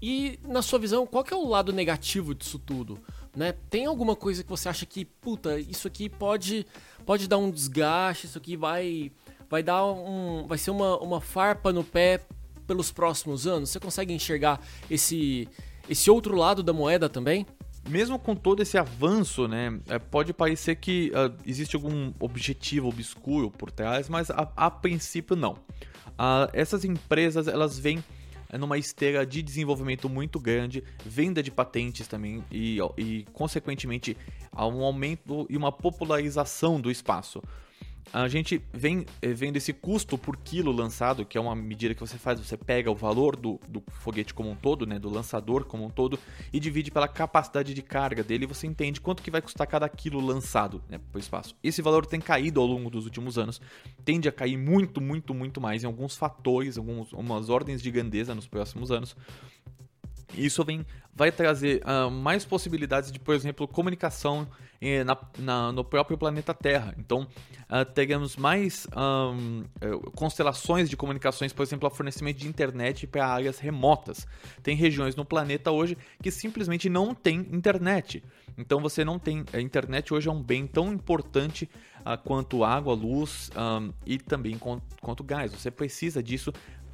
e 0.01 0.37
na 0.45 0.61
sua 0.61 0.79
visão, 0.79 1.05
qual 1.07 1.23
é 1.31 1.35
o 1.35 1.47
lado 1.47 1.71
negativo 1.71 2.35
disso 2.35 2.59
tudo? 2.59 2.99
Né? 3.33 3.53
Tem 3.69 3.85
alguma 3.85 4.17
coisa 4.17 4.43
que 4.43 4.49
você 4.49 4.67
acha 4.67 4.85
que, 4.85 5.05
puta, 5.05 5.57
isso 5.59 5.87
aqui 5.87 6.09
pode 6.09 6.65
pode 7.05 7.27
dar 7.27 7.37
um 7.37 7.49
desgaste, 7.49 8.25
isso 8.25 8.37
aqui 8.37 8.57
vai 8.57 9.11
vai 9.49 9.63
dar 9.63 9.85
um 9.85 10.45
vai 10.45 10.57
ser 10.57 10.71
uma, 10.71 10.97
uma 10.97 11.21
farpa 11.21 11.71
no 11.71 11.85
pé 11.85 12.19
pelos 12.67 12.91
próximos 12.91 13.47
anos? 13.47 13.69
Você 13.69 13.79
consegue 13.79 14.13
enxergar 14.13 14.59
esse 14.89 15.47
esse 15.87 16.11
outro 16.11 16.35
lado 16.35 16.61
da 16.61 16.73
moeda 16.73 17.07
também? 17.07 17.45
Mesmo 17.89 18.19
com 18.19 18.35
todo 18.35 18.61
esse 18.61 18.77
avanço, 18.77 19.47
né, 19.47 19.79
é, 19.87 19.97
pode 19.99 20.33
parecer 20.33 20.75
que 20.75 21.11
uh, 21.11 21.35
existe 21.45 21.75
algum 21.75 22.13
objetivo 22.19 22.87
obscuro 22.87 23.49
por 23.49 23.71
trás, 23.71 24.07
mas 24.07 24.29
a, 24.29 24.51
a 24.55 24.69
princípio 24.69 25.35
não. 25.35 25.53
Uh, 25.53 26.47
essas 26.53 26.85
empresas 26.85 27.47
elas 27.47 27.79
vêm 27.79 28.03
é, 28.49 28.57
numa 28.57 28.77
esteira 28.77 29.25
de 29.25 29.41
desenvolvimento 29.41 30.07
muito 30.09 30.39
grande, 30.39 30.83
venda 31.05 31.41
de 31.41 31.49
patentes 31.49 32.07
também 32.07 32.43
e, 32.51 32.79
e 32.97 33.25
consequentemente, 33.33 34.15
um 34.53 34.83
aumento 34.83 35.47
e 35.49 35.55
uma 35.55 35.71
popularização 35.71 36.79
do 36.79 36.91
espaço 36.91 37.41
a 38.13 38.27
gente 38.27 38.61
vem 38.73 39.05
eh, 39.21 39.33
vendo 39.33 39.57
esse 39.57 39.71
custo 39.71 40.17
por 40.17 40.35
quilo 40.37 40.71
lançado, 40.71 41.25
que 41.25 41.37
é 41.37 41.41
uma 41.41 41.55
medida 41.55 41.93
que 41.93 42.01
você 42.01 42.17
faz, 42.17 42.39
você 42.39 42.57
pega 42.57 42.91
o 42.91 42.95
valor 42.95 43.35
do, 43.35 43.59
do 43.67 43.81
foguete 43.89 44.33
como 44.33 44.49
um 44.49 44.55
todo, 44.55 44.85
né, 44.85 44.99
do 44.99 45.09
lançador 45.09 45.63
como 45.65 45.85
um 45.85 45.89
todo, 45.89 46.19
e 46.51 46.59
divide 46.59 46.91
pela 46.91 47.07
capacidade 47.07 47.73
de 47.73 47.81
carga 47.81 48.23
dele, 48.23 48.43
e 48.43 48.47
você 48.47 48.67
entende 48.67 48.99
quanto 48.99 49.23
que 49.23 49.31
vai 49.31 49.41
custar 49.41 49.65
cada 49.65 49.87
quilo 49.87 50.19
lançado 50.19 50.83
né, 50.89 50.99
para 51.11 51.17
o 51.17 51.19
espaço. 51.19 51.55
Esse 51.63 51.81
valor 51.81 52.05
tem 52.05 52.19
caído 52.19 52.59
ao 52.59 52.67
longo 52.67 52.89
dos 52.89 53.05
últimos 53.05 53.37
anos, 53.37 53.61
tende 54.03 54.27
a 54.27 54.31
cair 54.31 54.57
muito, 54.57 54.99
muito, 54.99 55.33
muito 55.33 55.61
mais 55.61 55.83
em 55.83 55.87
alguns 55.87 56.17
fatores, 56.17 56.77
algumas, 56.77 57.13
algumas 57.13 57.49
ordens 57.49 57.81
de 57.81 57.89
grandeza 57.89 58.35
nos 58.35 58.47
próximos 58.47 58.91
anos. 58.91 59.15
Isso 60.35 60.63
vem, 60.63 60.85
vai 61.13 61.31
trazer 61.31 61.81
uh, 61.83 62.09
mais 62.09 62.45
possibilidades 62.45 63.11
de, 63.11 63.19
por 63.19 63.35
exemplo, 63.35 63.67
comunicação 63.67 64.47
eh, 64.81 65.03
na, 65.03 65.17
na, 65.37 65.71
no 65.71 65.83
próprio 65.83 66.17
planeta 66.17 66.53
Terra. 66.53 66.95
Então, 66.97 67.27
uh, 67.69 67.85
teremos 67.93 68.35
mais 68.35 68.87
um, 68.95 69.63
constelações 70.15 70.89
de 70.89 70.97
comunicações, 70.97 71.53
por 71.53 71.63
exemplo, 71.63 71.87
a 71.87 71.91
fornecimento 71.91 72.37
de 72.37 72.47
internet 72.47 73.05
para 73.05 73.27
áreas 73.27 73.59
remotas. 73.59 74.25
Tem 74.63 74.75
regiões 74.75 75.15
no 75.15 75.23
planeta 75.23 75.69
hoje 75.69 75.97
que 76.21 76.31
simplesmente 76.31 76.89
não 76.89 77.13
tem 77.13 77.39
internet. 77.51 78.23
Então, 78.57 78.79
você 78.81 79.05
não 79.05 79.19
tem. 79.19 79.45
A 79.53 79.61
internet 79.61 80.13
hoje 80.13 80.27
é 80.29 80.31
um 80.31 80.41
bem 80.41 80.65
tão 80.65 80.91
importante 80.93 81.69
uh, 81.99 82.17
quanto 82.23 82.63
água, 82.63 82.93
luz 82.93 83.51
um, 83.55 83.93
e 84.05 84.17
também 84.17 84.57
quanto, 84.57 84.83
quanto 85.01 85.23
gás. 85.23 85.51
Você 85.51 85.69
precisa 85.69 86.23
disso 86.23 86.51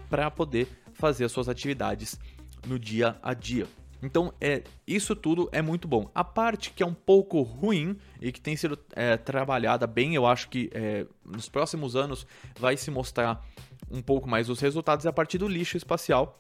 para 0.10 0.30
poder 0.32 0.68
fazer 0.94 1.26
as 1.26 1.32
suas 1.32 1.48
atividades 1.48 2.20
no 2.68 2.78
dia 2.78 3.18
a 3.22 3.34
dia. 3.34 3.68
Então, 4.02 4.32
é, 4.40 4.64
isso 4.86 5.16
tudo 5.16 5.50
é 5.52 5.62
muito 5.62 5.88
bom. 5.88 6.10
A 6.14 6.24
parte 6.24 6.72
que 6.72 6.84
é 6.84 6.86
um 6.86 6.94
pouco 6.94 7.42
ruim 7.42 7.98
e 8.22 8.32
que 8.32 8.40
tem 8.40 8.56
sido 8.56 8.78
é, 8.96 9.18
trabalhada 9.18 9.88
bem, 9.88 10.14
eu 10.14 10.26
acho 10.26 10.50
que 10.50 10.70
é, 10.74 11.06
nos 11.26 11.50
próximos 11.50 11.96
anos 11.96 12.28
vai 12.60 12.78
se 12.78 12.92
mostrar 12.92 13.44
um 13.90 14.02
pouco 14.02 14.30
mais 14.30 14.50
os 14.50 14.60
resultados 14.60 15.06
é 15.06 15.10
a 15.10 15.14
partir 15.14 15.38
do 15.38 15.48
lixo 15.48 15.78
espacial. 15.78 16.38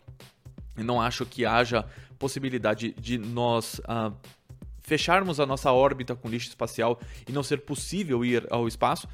Eu 0.75 0.83
não 0.83 1.01
acho 1.01 1.25
que 1.25 1.45
haja 1.45 1.85
possibilidade 2.19 2.93
de 2.93 3.17
nós 3.17 3.79
uh, 3.79 4.13
fecharmos 4.81 5.39
a 5.39 5.45
nossa 5.45 5.71
órbita 5.71 6.15
com 6.15 6.29
lixo 6.29 6.49
espacial 6.49 6.99
e 7.27 7.31
não 7.31 7.41
ser 7.41 7.61
possível 7.61 8.23
ir 8.23 8.45
ao 8.51 8.67
espaço. 8.67 9.07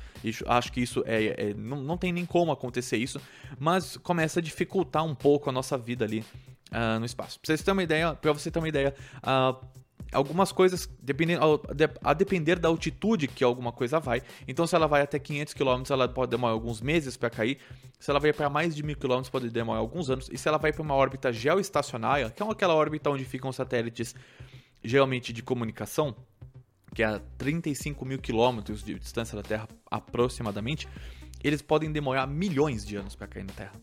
Acho 0.46 0.72
que 0.72 0.82
isso 0.82 1.04
é, 1.06 1.50
é 1.50 1.54
não, 1.54 1.82
não 1.82 1.98
tem 1.98 2.12
nem 2.12 2.26
como 2.26 2.52
acontecer 2.52 2.98
isso, 2.98 3.22
mas 3.58 3.96
começa 3.98 4.40
a 4.40 4.44
dificultar 4.44 5.06
um 5.06 5.16
pouco 5.16 5.50
a 5.50 5.54
nossa 5.54 5.78
vida 5.78 6.04
ali 6.04 6.26
uh, 6.74 7.00
no 7.00 7.06
espaço. 7.06 7.40
Pra 7.40 7.48
vocês 7.48 7.62
terem 7.62 7.74
uma 7.74 7.84
ideia, 7.84 8.14
para 8.16 8.34
você 8.34 8.50
ter 8.50 8.60
uma 8.60 8.68
ideia, 8.68 8.94
uh, 9.20 9.66
algumas 10.12 10.52
coisas, 10.52 10.90
dependendo, 11.02 11.62
a 12.04 12.14
depender 12.14 12.60
da 12.60 12.68
altitude 12.68 13.28
que 13.28 13.44
alguma 13.44 13.72
coisa 13.72 14.00
vai. 14.00 14.22
Então, 14.48 14.66
se 14.66 14.76
ela 14.76 14.88
vai 14.88 15.02
até 15.02 15.20
500 15.20 15.54
km, 15.54 15.84
ela 15.90 16.08
pode 16.08 16.32
demorar 16.32 16.54
alguns 16.54 16.82
meses 16.82 17.18
para 17.18 17.30
cair. 17.30 17.58
Se 18.00 18.10
ela 18.10 18.20
vai 18.20 18.34
para 18.34 18.50
mais 18.50 18.76
de 18.76 18.84
1000 18.84 18.98
km, 18.98 19.22
pode 19.32 19.50
demorar 19.50 19.80
alguns 19.80 20.10
anos. 20.10 20.30
E 20.32 20.38
se 20.38 20.48
ela 20.48 20.58
vai 20.58 20.74
para 20.74 20.82
uma 20.82 20.96
órbita 20.96 21.32
geoestacionária, 21.32 22.30
que 22.30 22.42
é 22.42 22.50
aquela 22.50 22.76
órbita 22.76 23.10
onde 23.10 23.26
ficam 23.26 23.52
satélites 23.52 24.16
geralmente 24.84 25.32
de 25.32 25.42
comunicação, 25.42 26.16
que 26.94 27.02
é 27.02 27.06
a 27.06 27.20
35 27.38 28.06
mil 28.06 28.20
quilômetros 28.20 28.84
de 28.84 29.00
distância 29.00 29.36
da 29.36 29.42
Terra 29.42 29.68
aproximadamente, 29.90 30.88
eles 31.44 31.62
podem 31.62 31.92
demorar 31.92 32.28
milhões 32.28 32.86
de 32.86 32.96
anos 32.96 33.16
para 33.16 33.28
cair 33.28 33.44
na 33.44 33.54
Terra 33.54 33.74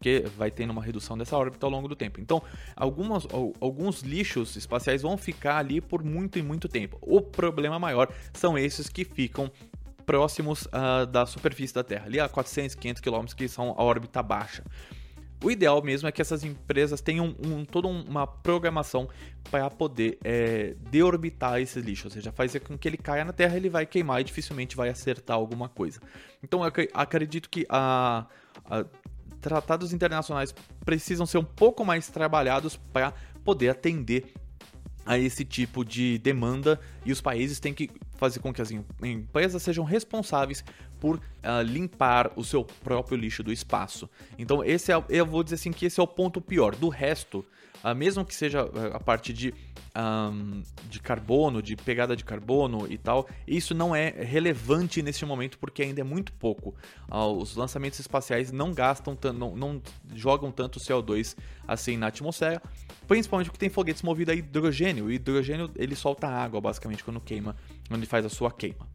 porque 0.00 0.24
vai 0.34 0.50
tendo 0.50 0.70
uma 0.70 0.82
redução 0.82 1.16
dessa 1.16 1.36
órbita 1.36 1.66
ao 1.66 1.70
longo 1.70 1.86
do 1.86 1.94
tempo. 1.94 2.22
Então, 2.22 2.42
algumas, 2.74 3.26
alguns 3.60 4.00
lixos 4.00 4.56
espaciais 4.56 5.02
vão 5.02 5.18
ficar 5.18 5.58
ali 5.58 5.78
por 5.78 6.02
muito 6.02 6.38
e 6.38 6.42
muito 6.42 6.70
tempo. 6.70 6.96
O 7.02 7.20
problema 7.20 7.78
maior 7.78 8.10
são 8.32 8.56
esses 8.56 8.88
que 8.88 9.04
ficam 9.04 9.52
próximos 10.06 10.64
uh, 10.64 11.06
da 11.06 11.26
superfície 11.26 11.74
da 11.74 11.84
Terra, 11.84 12.06
ali 12.06 12.18
a 12.18 12.30
400, 12.30 12.74
500 12.76 13.02
km, 13.02 13.24
que 13.36 13.46
são 13.46 13.74
a 13.76 13.82
órbita 13.82 14.22
baixa. 14.22 14.64
O 15.44 15.50
ideal 15.50 15.82
mesmo 15.82 16.08
é 16.08 16.12
que 16.12 16.22
essas 16.22 16.44
empresas 16.44 17.02
tenham 17.02 17.36
um, 17.46 17.66
toda 17.66 17.86
uma 17.86 18.26
programação 18.26 19.06
para 19.50 19.68
poder 19.68 20.18
é, 20.24 20.76
deorbitar 20.90 21.60
esse 21.60 21.78
lixo, 21.78 22.06
ou 22.06 22.10
seja, 22.10 22.32
fazer 22.32 22.60
com 22.60 22.76
que 22.76 22.88
ele 22.88 22.96
caia 22.96 23.24
na 23.24 23.32
Terra, 23.34 23.56
ele 23.56 23.68
vai 23.68 23.84
queimar 23.84 24.22
e 24.22 24.24
dificilmente 24.24 24.76
vai 24.76 24.88
acertar 24.88 25.36
alguma 25.36 25.68
coisa. 25.68 26.00
Então 26.42 26.64
eu 26.64 26.72
acredito 26.94 27.48
que 27.48 27.66
a, 27.68 28.26
a 28.64 28.84
tratados 29.40 29.92
internacionais 29.92 30.54
precisam 30.84 31.26
ser 31.26 31.38
um 31.38 31.44
pouco 31.44 31.84
mais 31.84 32.08
trabalhados 32.08 32.76
para 32.76 33.12
poder 33.44 33.70
atender 33.70 34.32
a 35.04 35.18
esse 35.18 35.44
tipo 35.44 35.84
de 35.84 36.18
demanda 36.18 36.78
e 37.04 37.10
os 37.10 37.20
países 37.20 37.58
têm 37.58 37.72
que 37.72 37.90
fazer 38.16 38.38
com 38.40 38.52
que 38.52 38.60
as 38.60 38.70
empresas 39.02 39.62
sejam 39.62 39.84
responsáveis 39.84 40.62
por 41.00 41.16
uh, 41.16 41.62
limpar 41.64 42.30
o 42.36 42.44
seu 42.44 42.62
próprio 42.62 43.16
lixo 43.16 43.42
do 43.42 43.50
espaço. 43.50 44.08
Então 44.38 44.62
esse 44.62 44.92
é, 44.92 45.04
eu 45.08 45.24
vou 45.24 45.42
dizer 45.42 45.56
assim 45.56 45.72
que 45.72 45.86
esse 45.86 45.98
é 45.98 46.02
o 46.02 46.06
ponto 46.06 46.40
pior. 46.40 46.76
Do 46.76 46.90
resto, 46.90 47.44
uh, 47.82 47.94
mesmo 47.94 48.24
que 48.24 48.34
seja 48.34 48.64
uh, 48.64 48.94
a 48.94 49.00
parte 49.00 49.32
de 49.32 49.54
um, 49.96 50.62
de 50.88 51.00
carbono, 51.00 51.62
de 51.62 51.76
pegada 51.76 52.16
de 52.16 52.24
carbono 52.24 52.86
e 52.90 52.96
tal, 52.96 53.28
isso 53.46 53.74
não 53.74 53.94
é 53.94 54.10
relevante 54.10 55.02
nesse 55.02 55.24
momento 55.24 55.58
porque 55.58 55.82
ainda 55.82 56.00
é 56.00 56.04
muito 56.04 56.32
pouco. 56.32 56.74
Uh, 57.10 57.36
os 57.36 57.56
lançamentos 57.56 57.98
espaciais 57.98 58.52
não 58.52 58.72
gastam, 58.72 59.16
não, 59.34 59.56
não 59.56 59.82
jogam 60.14 60.50
tanto 60.50 60.78
CO2 60.78 61.36
assim 61.66 61.96
na 61.96 62.08
atmosfera, 62.08 62.62
principalmente 63.06 63.46
porque 63.46 63.58
tem 63.58 63.70
foguetes 63.70 64.02
movidos 64.02 64.34
a 64.34 64.36
hidrogênio. 64.36 65.06
O 65.06 65.12
hidrogênio 65.12 65.70
ele 65.76 65.94
solta 65.94 66.28
água 66.28 66.60
basicamente 66.60 67.04
quando 67.04 67.20
queima, 67.20 67.56
quando 67.88 68.00
ele 68.00 68.06
faz 68.06 68.24
a 68.24 68.28
sua 68.28 68.50
queima. 68.50 68.86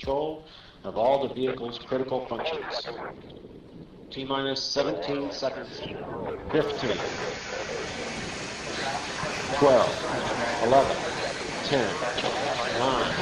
Control 0.00 0.42
of 0.84 0.96
all 0.96 1.28
the 1.28 1.34
vehicle's 1.34 1.78
critical 1.78 2.26
functions. 2.26 2.88
T 4.10 4.24
minus 4.24 4.62
17 4.62 5.30
seconds. 5.30 5.80
15. 6.50 6.96
12. 9.58 9.88
11. 10.64 10.96
10. 11.64 11.84
9. 12.78 13.14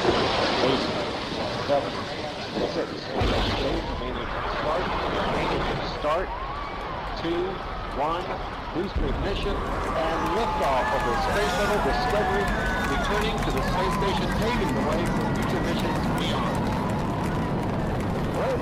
8. 0.62 0.78
7. 1.66 1.92
6. 2.74 2.90
Start. 4.62 4.86
Start. 5.98 6.28
2. 7.22 7.28
1. 7.98 8.57
Liftoff 10.36 10.86
of 10.94 11.02
the 11.08 11.14
Space 11.24 11.52
Shuttle 11.56 11.80
Discovery, 11.88 12.44
returning 12.92 13.36
to 13.38 13.50
the 13.50 13.62
space 13.64 13.94
station, 13.96 14.28
paving 14.38 14.72
the 14.74 14.82
way 14.88 15.00
for 15.06 15.24
future 15.34 15.62
missions 15.62 16.04
beyond. 16.18 16.54
Well, 18.36 18.58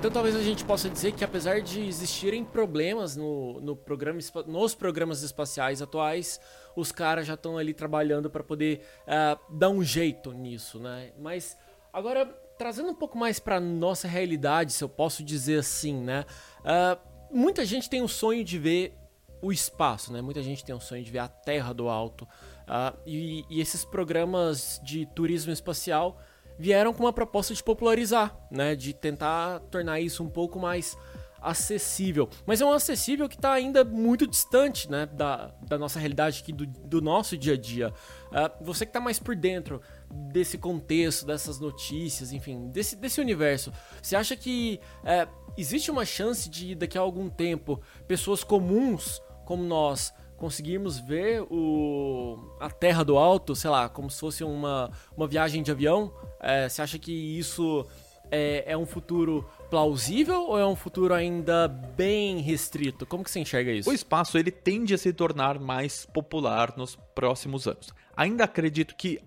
Então 0.00 0.10
talvez 0.10 0.34
a 0.34 0.42
gente 0.42 0.64
possa 0.64 0.88
dizer 0.88 1.12
que 1.12 1.22
apesar 1.22 1.60
de 1.60 1.86
existirem 1.86 2.42
problemas 2.42 3.16
no, 3.16 3.60
no 3.60 3.76
programa, 3.76 4.18
nos 4.46 4.74
programas 4.74 5.22
espaciais 5.22 5.82
atuais, 5.82 6.40
os 6.76 6.92
caras 6.92 7.26
já 7.26 7.34
estão 7.34 7.58
ali 7.58 7.74
trabalhando 7.74 8.30
para 8.30 8.42
poder 8.42 8.82
uh, 9.06 9.56
dar 9.56 9.70
um 9.70 9.82
jeito 9.82 10.32
nisso, 10.32 10.78
né? 10.78 11.12
Mas 11.18 11.56
agora 11.92 12.26
trazendo 12.56 12.90
um 12.90 12.94
pouco 12.94 13.16
mais 13.16 13.40
para 13.40 13.58
nossa 13.58 14.06
realidade, 14.06 14.72
se 14.72 14.84
eu 14.84 14.88
posso 14.88 15.24
dizer 15.24 15.60
assim, 15.60 15.94
né? 15.94 16.26
Uh, 16.60 17.00
muita 17.30 17.64
gente 17.64 17.88
tem 17.88 18.02
o 18.02 18.08
sonho 18.08 18.44
de 18.44 18.58
ver 18.58 18.94
o 19.40 19.50
espaço, 19.50 20.12
né? 20.12 20.20
Muita 20.20 20.42
gente 20.42 20.64
tem 20.64 20.74
o 20.74 20.80
sonho 20.80 21.02
de 21.02 21.10
ver 21.10 21.20
a 21.20 21.28
Terra 21.28 21.72
do 21.72 21.88
alto. 21.88 22.24
Uh, 22.24 22.98
e, 23.06 23.44
e 23.48 23.60
esses 23.60 23.84
programas 23.84 24.80
de 24.84 25.06
turismo 25.06 25.52
espacial 25.52 26.20
vieram 26.58 26.92
com 26.92 27.04
uma 27.04 27.12
proposta 27.12 27.54
de 27.54 27.64
popularizar, 27.64 28.36
né? 28.50 28.76
De 28.76 28.92
tentar 28.92 29.60
tornar 29.70 29.98
isso 29.98 30.22
um 30.22 30.28
pouco 30.28 30.58
mais 30.58 30.98
acessível. 31.40 32.28
Mas 32.46 32.60
é 32.60 32.64
um 32.64 32.72
acessível 32.72 33.28
que 33.28 33.36
está 33.36 33.52
ainda 33.52 33.84
muito 33.84 34.26
distante 34.26 34.90
né, 34.90 35.06
da, 35.06 35.52
da 35.62 35.78
nossa 35.78 35.98
realidade 35.98 36.40
aqui, 36.42 36.52
do, 36.52 36.66
do 36.66 37.00
nosso 37.00 37.36
dia 37.36 37.54
a 37.54 37.56
dia. 37.56 37.92
Uh, 38.28 38.64
você 38.64 38.84
que 38.84 38.90
está 38.90 39.00
mais 39.00 39.18
por 39.18 39.34
dentro 39.34 39.80
desse 40.10 40.58
contexto, 40.58 41.26
dessas 41.26 41.58
notícias, 41.58 42.32
enfim, 42.32 42.68
desse, 42.68 42.96
desse 42.96 43.20
universo, 43.20 43.72
você 44.02 44.16
acha 44.16 44.36
que 44.36 44.80
uh, 45.02 45.30
existe 45.56 45.90
uma 45.90 46.04
chance 46.04 46.48
de 46.48 46.74
daqui 46.74 46.98
a 46.98 47.00
algum 47.00 47.28
tempo 47.28 47.80
pessoas 48.06 48.44
comuns 48.44 49.20
como 49.44 49.62
nós 49.62 50.12
conseguirmos 50.40 50.98
ver 50.98 51.42
o, 51.50 52.38
a 52.58 52.70
Terra 52.70 53.04
do 53.04 53.18
alto, 53.18 53.54
sei 53.54 53.68
lá, 53.68 53.90
como 53.90 54.08
se 54.10 54.18
fosse 54.18 54.42
uma, 54.42 54.90
uma 55.14 55.28
viagem 55.28 55.62
de 55.62 55.70
avião? 55.70 56.10
É, 56.40 56.66
você 56.66 56.80
acha 56.80 56.98
que 56.98 57.12
isso 57.12 57.86
é, 58.30 58.64
é, 58.66 58.76
um 58.76 58.86
futuro 58.86 59.48
plausível 59.70 60.42
ou 60.48 60.58
é 60.58 60.66
um 60.66 60.76
futuro 60.76 61.14
ainda 61.14 61.68
bem 61.68 62.38
restrito? 62.38 63.06
Como 63.06 63.24
que 63.24 63.30
você 63.30 63.40
enxerga 63.40 63.70
isso? 63.72 63.88
O 63.90 63.92
espaço 63.92 64.38
ele 64.38 64.50
tende 64.50 64.94
a 64.94 64.98
se 64.98 65.12
tornar 65.12 65.58
mais 65.58 66.06
popular 66.06 66.74
nos 66.76 66.96
próximos 67.14 67.66
anos. 67.66 67.92
Ainda 68.16 68.44
acredito 68.44 68.94
que 68.96 69.20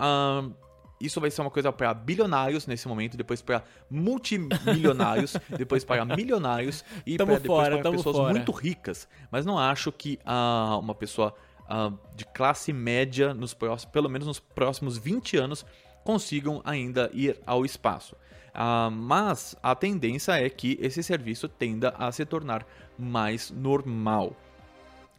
isso 0.99 1.19
vai 1.19 1.29
ser 1.29 1.41
uma 1.41 1.51
coisa 1.51 1.71
para 1.71 1.93
bilionários 1.93 2.65
nesse 2.65 2.87
momento, 2.87 3.17
depois 3.17 3.41
para 3.41 3.63
multimilionários, 3.89 5.35
depois 5.57 5.83
para 5.83 6.05
milionários 6.05 6.83
e 7.05 7.17
pra, 7.17 7.25
depois 7.25 7.45
fora, 7.45 7.77
para 7.79 7.91
pessoas 7.91 8.15
fora. 8.15 8.33
muito 8.33 8.51
ricas. 8.51 9.07
Mas 9.29 9.45
não 9.45 9.59
acho 9.59 9.91
que 9.91 10.17
uh, 10.25 10.79
uma 10.79 10.95
pessoa 10.95 11.35
uh, 11.63 11.97
de 12.15 12.25
classe 12.25 12.71
média, 12.71 13.33
nos 13.33 13.53
próximos, 13.53 13.91
pelo 13.91 14.09
menos 14.09 14.27
nos 14.27 14.39
próximos 14.39 14.97
20 14.97 15.37
anos, 15.37 15.65
consigam 16.03 16.61
ainda 16.63 17.09
ir 17.13 17.39
ao 17.45 17.65
espaço. 17.65 18.15
Uh, 18.53 18.91
mas 18.91 19.55
a 19.63 19.73
tendência 19.73 20.33
é 20.33 20.49
que 20.49 20.77
esse 20.79 21.01
serviço 21.01 21.47
tenda 21.47 21.89
a 21.97 22.11
se 22.11 22.25
tornar 22.25 22.65
mais 22.97 23.49
normal. 23.49 24.35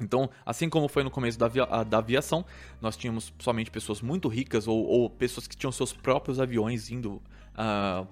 Então, 0.00 0.28
assim 0.44 0.68
como 0.68 0.88
foi 0.88 1.02
no 1.02 1.10
começo 1.10 1.38
da, 1.38 1.46
avia 1.46 1.66
da 1.84 1.98
aviação, 1.98 2.44
nós 2.80 2.96
tínhamos 2.96 3.32
somente 3.38 3.70
pessoas 3.70 4.00
muito 4.00 4.28
ricas 4.28 4.66
ou, 4.66 4.84
ou 4.84 5.10
pessoas 5.10 5.46
que 5.46 5.56
tinham 5.56 5.72
seus 5.72 5.92
próprios 5.92 6.40
aviões 6.40 6.90
indo 6.90 7.22
uh, 7.54 8.06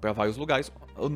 para 0.00 0.12
vários 0.12 0.36
lugares. 0.36 0.70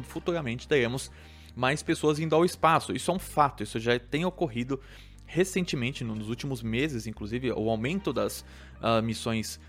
Futuramente 0.04 0.66
teremos 0.66 1.10
mais 1.54 1.82
pessoas 1.82 2.18
indo 2.18 2.34
ao 2.34 2.44
espaço. 2.44 2.92
Isso 2.92 3.10
é 3.10 3.14
um 3.14 3.18
fato, 3.18 3.62
isso 3.62 3.78
já 3.78 3.98
tem 3.98 4.25
ocorrido 4.25 4.80
recentemente, 5.26 6.04
nos 6.04 6.28
últimos 6.28 6.62
meses, 6.62 7.06
inclusive, 7.06 7.50
o 7.50 7.68
aumento 7.68 8.12
das 8.12 8.44
uh, 8.80 9.02
missões 9.02 9.60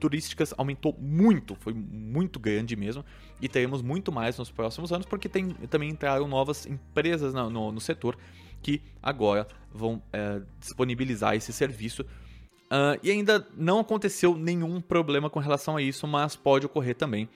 turísticas 0.00 0.54
aumentou 0.56 0.96
muito, 0.98 1.54
foi 1.54 1.72
muito 1.74 2.40
grande 2.40 2.74
mesmo, 2.74 3.04
e 3.40 3.48
teremos 3.48 3.82
muito 3.82 4.10
mais 4.10 4.38
nos 4.38 4.50
próximos 4.50 4.92
anos, 4.92 5.06
porque 5.06 5.28
tem, 5.28 5.50
também 5.68 5.90
entraram 5.90 6.26
novas 6.26 6.66
empresas 6.66 7.34
no, 7.34 7.50
no, 7.50 7.72
no 7.72 7.80
setor 7.80 8.16
que 8.62 8.82
agora 9.02 9.46
vão 9.72 10.02
é, 10.12 10.42
disponibilizar 10.58 11.34
esse 11.34 11.52
serviço. 11.52 12.02
Uh, 12.02 12.98
e 13.02 13.10
ainda 13.10 13.46
não 13.56 13.80
aconteceu 13.80 14.36
nenhum 14.36 14.80
problema 14.80 15.28
com 15.28 15.40
relação 15.40 15.76
a 15.76 15.82
isso, 15.82 16.06
mas 16.06 16.36
pode 16.36 16.66
ocorrer 16.66 16.94
também 16.94 17.28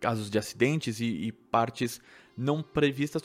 casos 0.00 0.28
de 0.28 0.38
acidentes 0.38 1.00
e, 1.00 1.06
e 1.06 1.32
partes 1.32 2.00
não 2.36 2.62
previstas, 2.62 3.22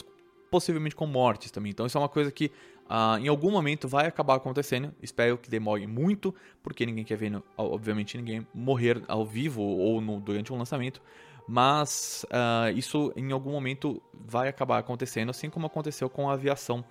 possivelmente 0.50 0.96
com 0.96 1.06
mortes 1.06 1.52
também. 1.52 1.72
Então 1.72 1.86
isso 1.86 1.98
é 1.98 2.02
uma 2.02 2.08
coisa 2.08 2.32
que 2.32 2.52
uh, 2.90 3.18
em 3.20 3.28
algum 3.28 3.52
momento 3.52 3.88
vai 3.88 4.08
acabar 4.08 4.36
acontecendo. 4.36 4.94
Espero 5.02 5.38
que 5.38 5.50
demore 5.50 5.86
muito, 5.88 6.34
porque 6.64 6.86
ninguém 6.86 7.04
quer 7.04 7.16
ver, 7.16 7.42
obviamente, 7.58 8.18
ninguém 8.18 8.46
morrer 8.54 9.02
ao 9.08 9.26
vivo 9.26 9.62
ou 9.62 10.02
no, 10.02 10.20
durante 10.20 10.52
um 10.52 10.58
lançamento. 10.58 11.02
Mas 11.48 12.26
uh, 12.26 12.78
isso 12.78 13.12
em 13.16 13.32
algum 13.32 13.52
momento 13.52 14.02
vai 14.14 14.48
acabar 14.48 14.78
acontecendo, 14.78 15.30
assim 15.30 15.50
como 15.50 15.66
aconteceu 15.66 16.10
com 16.10 16.30
a 16.30 16.34
aviação 16.34 16.86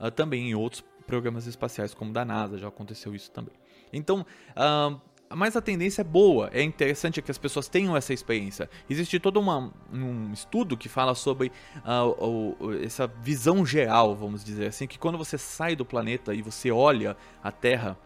uh, 0.00 0.10
também 0.10 0.50
em 0.50 0.54
outros 0.54 0.82
programas 1.06 1.46
espaciais, 1.46 1.92
como 1.92 2.12
da 2.12 2.24
NASA, 2.24 2.58
já 2.58 2.68
aconteceu 2.68 3.14
isso 3.14 3.30
também. 3.30 3.54
Então, 3.92 4.24
uh, 4.50 5.00
mas 5.34 5.56
a 5.56 5.60
tendência 5.60 6.00
é 6.00 6.04
boa, 6.04 6.50
é 6.52 6.62
interessante 6.62 7.20
que 7.20 7.30
as 7.30 7.38
pessoas 7.38 7.68
tenham 7.68 7.96
essa 7.96 8.12
experiência. 8.12 8.68
Existe 8.88 9.18
todo 9.18 9.38
uma, 9.38 9.72
um 9.92 10.32
estudo 10.32 10.76
que 10.76 10.88
fala 10.88 11.14
sobre 11.14 11.52
uh, 11.84 12.82
essa 12.82 13.06
visão 13.06 13.64
geral, 13.64 14.14
vamos 14.14 14.44
dizer 14.44 14.68
assim, 14.68 14.86
que 14.86 14.98
quando 14.98 15.18
você 15.18 15.36
sai 15.36 15.76
do 15.76 15.84
planeta 15.84 16.34
e 16.34 16.42
você 16.42 16.70
olha 16.70 17.16
a 17.42 17.52
Terra, 17.52 17.98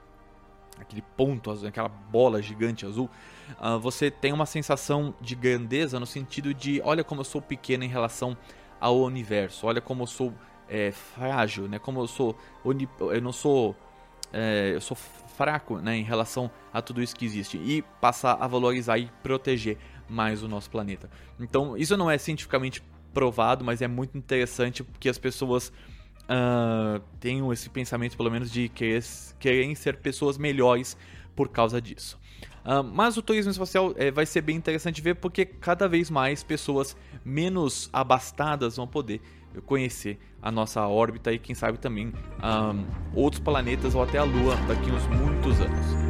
aquele 0.81 1.03
ponto 1.17 1.51
azul, 1.51 1.69
aquela 1.69 1.89
bola 1.89 2.43
gigante 2.43 2.85
azul, 2.85 3.09
uh, 3.61 3.79
você 3.79 4.11
tem 4.11 4.33
uma 4.33 4.47
sensação 4.47 5.15
de 5.21 5.35
grandeza 5.35 6.01
no 6.01 6.07
sentido 6.07 6.53
de, 6.53 6.81
olha 6.85 7.05
como 7.05 7.21
eu 7.21 7.25
sou 7.25 7.41
pequeno 7.41 7.85
em 7.85 7.89
relação 7.89 8.37
ao 8.81 8.99
universo, 9.01 9.67
olha 9.67 9.81
como 9.81 10.03
eu 10.03 10.07
sou 10.09 10.35
é, 10.69 10.91
frágil, 10.91 11.69
né? 11.69 11.79
Como 11.79 12.01
eu 12.01 12.07
sou, 12.09 12.37
eu 12.65 13.21
não 13.21 13.33
sou, 13.33 13.77
é, 14.33 14.73
eu 14.75 14.81
sou 14.81 14.97
fraco, 15.37 15.79
né, 15.79 15.97
em 15.97 16.03
relação 16.03 16.51
a 16.73 16.81
tudo 16.81 17.03
isso 17.03 17.15
que 17.17 17.25
existe 17.25 17.57
e 17.59 17.83
passar 18.01 18.35
a 18.41 18.47
valorizar 18.47 18.99
e 18.99 19.11
proteger 19.23 19.79
mais 20.09 20.43
o 20.43 20.49
nosso 20.49 20.71
planeta. 20.71 21.11
Então, 21.41 21.77
isso 21.77 21.97
não 21.97 22.11
é 22.11 22.19
cientificamente 22.19 22.83
provado, 23.13 23.65
mas 23.65 23.83
é 23.83 23.89
muito 23.89 24.17
interessante 24.17 24.83
porque 24.83 25.09
as 25.09 25.19
pessoas 25.19 25.73
uh, 26.23 27.01
tenham 27.21 27.53
esse 27.53 27.69
pensamento, 27.69 28.17
pelo 28.17 28.31
menos, 28.31 28.51
de 28.51 28.69
querer, 28.69 29.03
querem 29.39 29.75
ser 29.75 29.97
pessoas 29.97 30.39
melhores 30.39 30.97
por 31.35 31.49
causa 31.49 31.81
disso. 31.81 32.19
Uh, 32.65 32.83
mas 32.83 33.17
o 33.17 33.23
turismo 33.23 33.51
espacial 33.51 33.93
é, 33.97 34.11
vai 34.11 34.25
ser 34.25 34.41
bem 34.41 34.57
interessante 34.57 35.01
ver 35.01 35.17
porque 35.17 35.45
cada 35.45 35.89
vez 35.89 36.11
mais 36.11 36.45
pessoas 36.45 36.97
menos 37.25 37.91
abastadas 37.93 38.77
vão 38.77 38.87
poder 38.87 39.21
conhecer 39.61 40.19
a 40.41 40.51
nossa 40.51 40.87
órbita 40.87 41.33
e 41.33 41.39
quem 41.39 41.55
sabe 41.55 41.79
também 41.79 42.13
um, 42.43 42.85
outros 43.15 43.41
planetas 43.41 43.95
ou 43.95 44.03
até 44.03 44.19
a 44.19 44.25
Lua 44.25 44.57
daqui 44.67 44.91
uns 44.91 45.07
muitos 45.07 45.61
anos. 45.61 46.02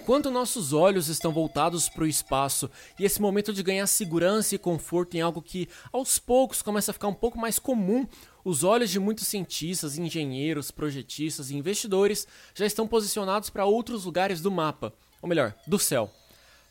Enquanto 0.00 0.30
nossos 0.30 0.72
olhos 0.72 1.08
estão 1.08 1.30
voltados 1.30 1.86
para 1.86 2.04
o 2.04 2.06
espaço 2.06 2.70
e 2.98 3.04
esse 3.04 3.20
momento 3.20 3.52
de 3.52 3.62
ganhar 3.62 3.86
segurança 3.86 4.54
e 4.54 4.58
conforto 4.58 5.14
em 5.14 5.20
algo 5.20 5.42
que 5.42 5.68
aos 5.92 6.18
poucos 6.18 6.62
começa 6.62 6.90
a 6.90 6.94
ficar 6.94 7.08
um 7.08 7.14
pouco 7.14 7.38
mais 7.38 7.58
comum, 7.58 8.08
os 8.42 8.64
olhos 8.64 8.88
de 8.88 8.98
muitos 8.98 9.26
cientistas, 9.26 9.98
engenheiros, 9.98 10.70
projetistas 10.70 11.50
e 11.50 11.54
investidores 11.54 12.26
já 12.54 12.64
estão 12.64 12.88
posicionados 12.88 13.50
para 13.50 13.66
outros 13.66 14.06
lugares 14.06 14.40
do 14.40 14.50
mapa, 14.50 14.90
ou 15.20 15.28
melhor, 15.28 15.54
do 15.66 15.78
céu. 15.78 16.10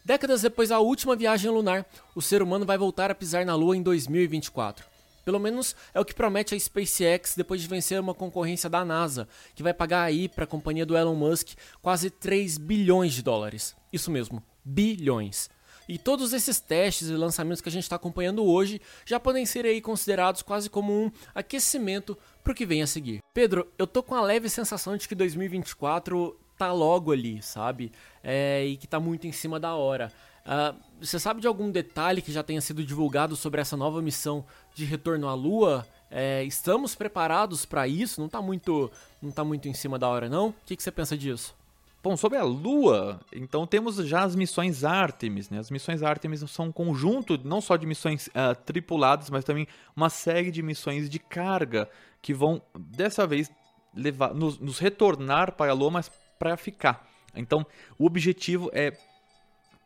Décadas 0.03 0.41
depois 0.41 0.69
da 0.69 0.79
última 0.79 1.15
viagem 1.15 1.51
lunar, 1.51 1.86
o 2.15 2.23
ser 2.23 2.41
humano 2.41 2.65
vai 2.65 2.80
voltar 2.80 3.12
a 3.12 3.15
pisar 3.15 3.45
na 3.45 3.54
Lua 3.54 3.77
em 3.77 3.84
2024. 3.84 4.88
Pelo 5.30 5.39
menos 5.39 5.76
é 5.94 6.00
o 6.00 6.04
que 6.04 6.15
promete 6.15 6.56
a 6.56 6.60
SpaceX 6.60 7.36
depois 7.36 7.62
de 7.62 7.68
vencer 7.68 8.00
uma 8.00 8.15
concorrência 8.15 8.68
da 8.68 8.84
NASA, 8.84 9.28
que 9.54 9.62
vai 9.62 9.76
pagar 9.76 10.02
aí 10.02 10.28
para 10.28 10.46
a 10.46 10.48
companhia 10.48 10.88
do 10.88 10.98
Elon 10.98 11.13
Musk 11.13 11.50
quase 11.84 12.10
3 12.10 12.58
bilhões 12.58 13.13
de 13.13 13.22
dólares. 13.22 13.76
Isso 13.94 14.10
mesmo, 14.10 14.42
bilhões. 14.65 15.48
E 15.88 16.00
todos 16.00 16.34
esses 16.34 16.60
testes 16.60 17.10
e 17.10 17.13
lançamentos 17.13 17.62
que 17.62 17.70
a 17.70 17.72
gente 17.72 17.84
está 17.84 17.96
acompanhando 17.96 18.44
hoje 18.44 18.82
já 19.06 19.20
podem 19.20 19.46
ser 19.46 19.68
aí 19.68 19.80
considerados 19.82 20.42
quase 20.42 20.68
como 20.68 20.92
um 20.92 21.12
aquecimento 21.36 22.18
para 22.44 22.52
o 22.52 22.56
que 22.56 22.65
vem 22.65 22.82
a 22.82 22.88
seguir. 22.88 23.20
Pedro, 23.32 23.68
eu 23.78 23.86
tô 23.86 24.02
com 24.02 24.15
a 24.15 24.22
leve 24.22 24.50
sensação 24.50 24.98
de 24.98 25.08
que 25.08 25.13
2024 25.13 26.36
tá 26.58 26.74
logo 26.74 27.12
ali, 27.12 27.39
sabe? 27.44 27.92
É, 28.24 28.65
e 28.65 28.78
que 28.78 28.88
tá 28.88 29.00
muito 29.00 29.28
em 29.28 29.32
cima 29.32 29.60
da 29.60 29.76
hora. 29.76 30.12
Uh, 30.45 30.78
você 30.99 31.19
sabe 31.19 31.41
de 31.41 31.47
algum 31.47 31.69
detalhe 31.71 32.21
que 32.21 32.32
já 32.32 32.43
tenha 32.43 32.62
sido 32.62 32.84
divulgado 32.84 33.36
sobre 33.36 33.62
essa 33.62 33.78
nova 33.78 34.02
missão 34.02 34.45
de 34.73 34.86
retorno 34.86 35.28
à 35.28 35.34
Lua? 35.34 35.88
É, 36.12 36.43
estamos 36.43 36.95
preparados 36.95 37.65
para 37.65 37.88
isso? 37.88 38.19
Não 38.19 38.25
está 38.25 38.41
muito, 38.41 38.91
não 39.21 39.32
tá 39.32 39.43
muito 39.43 39.67
em 39.67 39.73
cima 39.73 39.99
da 39.99 40.08
hora, 40.08 40.28
não? 40.28 40.49
O 40.49 40.56
que, 40.65 40.75
que 40.75 40.82
você 40.82 40.91
pensa 40.91 41.17
disso? 41.17 41.56
Bom, 42.02 42.15
sobre 42.15 42.38
a 42.38 42.43
Lua, 42.43 43.19
então 43.34 43.67
temos 43.67 43.97
já 43.97 44.23
as 44.23 44.34
missões 44.34 44.86
Artemis, 44.86 45.49
né? 45.49 45.60
As 45.60 45.69
missões 45.69 46.02
Artemis 46.02 46.39
são 46.49 46.67
um 46.67 46.71
conjunto 46.71 47.38
não 47.43 47.60
só 47.60 47.75
de 47.75 47.86
missões 47.86 48.28
uh, 48.28 48.56
tripuladas, 48.65 49.30
mas 49.30 49.43
também 49.43 49.67
uma 49.95 50.10
série 50.10 50.49
de 50.49 50.63
missões 50.63 51.10
de 51.10 51.19
carga 51.19 51.89
que 52.21 52.34
vão 52.34 52.62
dessa 52.73 53.28
vez 53.28 53.52
levar, 53.93 54.34
nos, 54.34 54.58
nos 54.60 54.80
retornar 54.80 55.52
para 55.54 55.71
a 55.71 55.75
Lua, 55.75 55.91
mas 55.91 56.10
para 56.39 56.56
ficar. 56.56 57.06
Então, 57.36 57.65
o 57.97 58.06
objetivo 58.06 58.69
é 58.73 58.93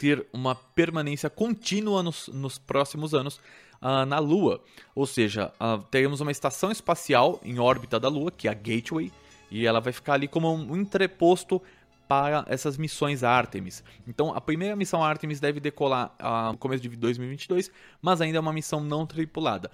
ter 0.04 0.28
uma 0.34 0.54
permanência 0.54 1.30
contínua 1.30 2.04
nos, 2.04 2.28
nos 2.28 2.58
próximos 2.58 3.13
anos 3.13 3.39
uh, 3.82 4.06
na 4.06 4.20
Lua. 4.20 4.62
Ou 4.94 5.08
seja, 5.08 5.54
uh, 5.62 5.82
teremos 5.84 6.20
uma 6.20 6.30
estação 6.30 6.70
espacial 6.70 7.39
em 7.42 7.58
órbita 7.58 7.98
da 7.98 8.10
Lua, 8.10 8.30
que 8.30 8.50
é 8.50 8.52
a 8.52 8.54
Gateway, 8.54 9.13
e 9.50 9.66
ela 9.66 9.80
vai 9.80 9.94
ficar 9.94 10.16
ali 10.16 10.28
como 10.28 10.54
um 10.54 10.76
entreposto 10.76 11.62
para 12.06 12.44
essas 12.50 12.78
missões 12.78 13.24
Artemis. 13.24 13.82
Então, 14.06 14.36
a 14.36 14.42
primeira 14.42 14.76
missão 14.76 15.02
Artemis 15.02 15.39
deve 15.39 15.62
decolar 15.62 16.13
uh, 16.20 16.52
no 16.52 16.58
começo 16.58 16.84
de 16.84 16.89
2022, 16.89 17.72
mas 18.02 18.20
ainda 18.20 18.39
é 18.39 18.42
uma 18.42 18.52
missão 18.52 18.82
não 18.82 19.06
tripulada. 19.08 19.72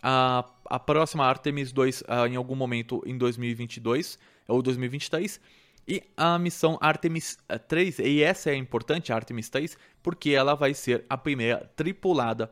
A, 0.00 0.44
a 0.66 0.78
próxima 0.78 1.26
Artemis 1.26 1.72
2 1.72 2.02
uh, 2.02 2.26
em 2.30 2.36
algum 2.36 2.54
momento 2.54 3.02
em 3.04 3.18
2022 3.18 4.16
ou 4.46 4.62
2023 4.62 5.40
e 5.86 6.02
a 6.16 6.38
missão 6.38 6.78
Artemis 6.80 7.38
3, 7.68 8.00
eh, 8.00 8.08
e 8.08 8.22
essa 8.22 8.50
é 8.50 8.54
importante, 8.54 9.12
Artemis 9.12 9.48
3, 9.48 9.76
porque 10.02 10.30
ela 10.30 10.54
vai 10.54 10.74
ser 10.74 11.04
a 11.08 11.16
primeira 11.18 11.70
tripulada 11.76 12.50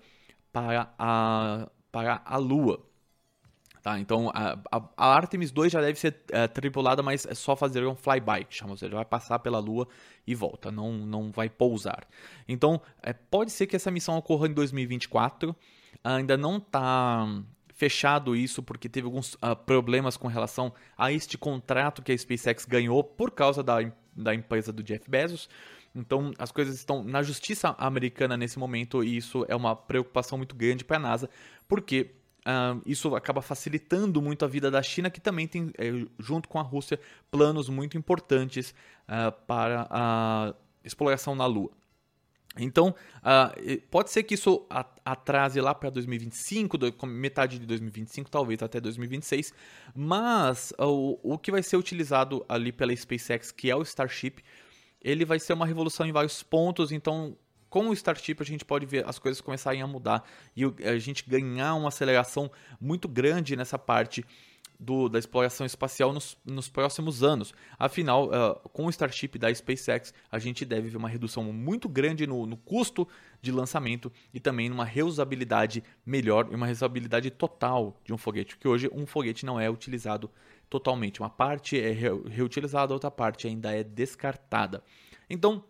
para 0.52 0.92
a, 0.98 1.68
para 1.92 2.22
a 2.24 2.36
Lua. 2.36 2.84
Tá, 3.82 3.98
então 3.98 4.30
a, 4.34 4.58
a, 4.70 4.88
a 4.94 5.14
Artemis 5.14 5.50
2 5.50 5.72
já 5.72 5.80
deve 5.80 5.98
ser 5.98 6.20
uh, 6.32 6.46
tripulada, 6.52 7.02
mas 7.02 7.24
é 7.24 7.34
só 7.34 7.56
fazer 7.56 7.86
um 7.86 7.94
flyby, 7.94 8.44
que 8.44 8.54
chama, 8.54 8.72
ou 8.72 8.76
seja, 8.76 8.94
vai 8.94 9.06
passar 9.06 9.38
pela 9.38 9.58
Lua 9.58 9.88
e 10.26 10.34
volta, 10.34 10.70
não, 10.70 10.92
não 10.92 11.30
vai 11.30 11.48
pousar. 11.48 12.06
Então 12.46 12.80
é, 13.02 13.14
pode 13.14 13.50
ser 13.50 13.66
que 13.66 13.74
essa 13.74 13.90
missão 13.90 14.18
ocorra 14.18 14.48
em 14.48 14.52
2024, 14.52 15.56
ainda 16.04 16.36
não 16.36 16.58
está 16.58 17.26
fechado 17.80 18.36
isso 18.36 18.62
porque 18.62 18.90
teve 18.90 19.06
alguns 19.06 19.32
uh, 19.36 19.56
problemas 19.64 20.14
com 20.14 20.28
relação 20.28 20.70
a 20.98 21.10
este 21.10 21.38
contrato 21.38 22.02
que 22.02 22.12
a 22.12 22.18
SpaceX 22.18 22.66
ganhou 22.66 23.02
por 23.02 23.30
causa 23.30 23.62
da, 23.62 23.78
da 24.14 24.34
empresa 24.34 24.70
do 24.70 24.82
Jeff 24.82 25.08
Bezos. 25.10 25.48
Então, 25.94 26.30
as 26.38 26.52
coisas 26.52 26.74
estão 26.74 27.02
na 27.02 27.22
justiça 27.22 27.74
americana 27.78 28.36
nesse 28.36 28.58
momento 28.58 29.02
e 29.02 29.16
isso 29.16 29.46
é 29.48 29.56
uma 29.56 29.74
preocupação 29.74 30.36
muito 30.36 30.54
grande 30.54 30.84
para 30.84 30.98
a 30.98 31.00
NASA, 31.00 31.30
porque 31.66 32.10
uh, 32.40 32.82
isso 32.84 33.16
acaba 33.16 33.40
facilitando 33.40 34.20
muito 34.20 34.44
a 34.44 34.48
vida 34.48 34.70
da 34.70 34.82
China, 34.82 35.08
que 35.08 35.20
também 35.20 35.48
tem, 35.48 35.72
eh, 35.78 36.06
junto 36.18 36.50
com 36.50 36.58
a 36.58 36.62
Rússia, 36.62 37.00
planos 37.30 37.70
muito 37.70 37.96
importantes 37.96 38.74
uh, 39.08 39.32
para 39.46 39.88
a 39.90 40.54
exploração 40.84 41.34
na 41.34 41.46
Lua. 41.46 41.79
Então, 42.58 42.94
uh, 43.18 43.80
pode 43.90 44.10
ser 44.10 44.24
que 44.24 44.34
isso 44.34 44.66
atrase 45.04 45.60
lá 45.60 45.72
para 45.72 45.88
2025, 45.88 46.76
metade 47.06 47.58
de 47.60 47.66
2025, 47.66 48.28
talvez 48.28 48.60
até 48.60 48.80
2026, 48.80 49.54
mas 49.94 50.72
uh, 50.72 51.18
o 51.22 51.38
que 51.38 51.52
vai 51.52 51.62
ser 51.62 51.76
utilizado 51.76 52.44
ali 52.48 52.72
pela 52.72 52.94
SpaceX, 52.94 53.52
que 53.52 53.70
é 53.70 53.76
o 53.76 53.82
Starship, 53.82 54.42
ele 55.00 55.24
vai 55.24 55.38
ser 55.38 55.52
uma 55.52 55.64
revolução 55.64 56.04
em 56.06 56.12
vários 56.12 56.42
pontos, 56.42 56.90
então 56.90 57.36
com 57.68 57.88
o 57.88 57.92
Starship 57.92 58.36
a 58.40 58.44
gente 58.44 58.64
pode 58.64 58.84
ver 58.84 59.08
as 59.08 59.18
coisas 59.18 59.40
começarem 59.40 59.80
a 59.80 59.86
mudar 59.86 60.28
e 60.56 60.64
a 60.84 60.98
gente 60.98 61.24
ganhar 61.28 61.74
uma 61.76 61.88
aceleração 61.88 62.50
muito 62.80 63.06
grande 63.06 63.54
nessa 63.54 63.78
parte 63.78 64.24
do, 64.80 65.08
da 65.10 65.18
exploração 65.18 65.66
espacial 65.66 66.12
nos, 66.12 66.38
nos 66.44 66.68
próximos 66.68 67.22
anos. 67.22 67.52
Afinal, 67.78 68.28
uh, 68.28 68.68
com 68.70 68.86
o 68.86 68.90
Starship 68.90 69.38
da 69.38 69.54
SpaceX, 69.54 70.14
a 70.32 70.38
gente 70.38 70.64
deve 70.64 70.88
ver 70.88 70.96
uma 70.96 71.08
redução 71.08 71.44
muito 71.52 71.88
grande 71.88 72.26
no, 72.26 72.46
no 72.46 72.56
custo 72.56 73.06
de 73.42 73.52
lançamento 73.52 74.10
e 74.32 74.40
também 74.40 74.70
numa 74.70 74.84
reusabilidade 74.84 75.84
melhor 76.04 76.48
e 76.50 76.54
uma 76.54 76.66
reusabilidade 76.66 77.30
total 77.30 78.00
de 78.04 78.14
um 78.14 78.18
foguete, 78.18 78.56
porque 78.56 78.68
hoje 78.68 78.90
um 78.92 79.06
foguete 79.06 79.44
não 79.44 79.60
é 79.60 79.68
utilizado 79.68 80.30
totalmente. 80.70 81.20
Uma 81.20 81.30
parte 81.30 81.78
é 81.78 81.92
reutilizada, 81.92 82.92
a 82.92 82.94
outra 82.94 83.10
parte 83.10 83.46
ainda 83.46 83.74
é 83.74 83.84
descartada. 83.84 84.82
Então, 85.28 85.62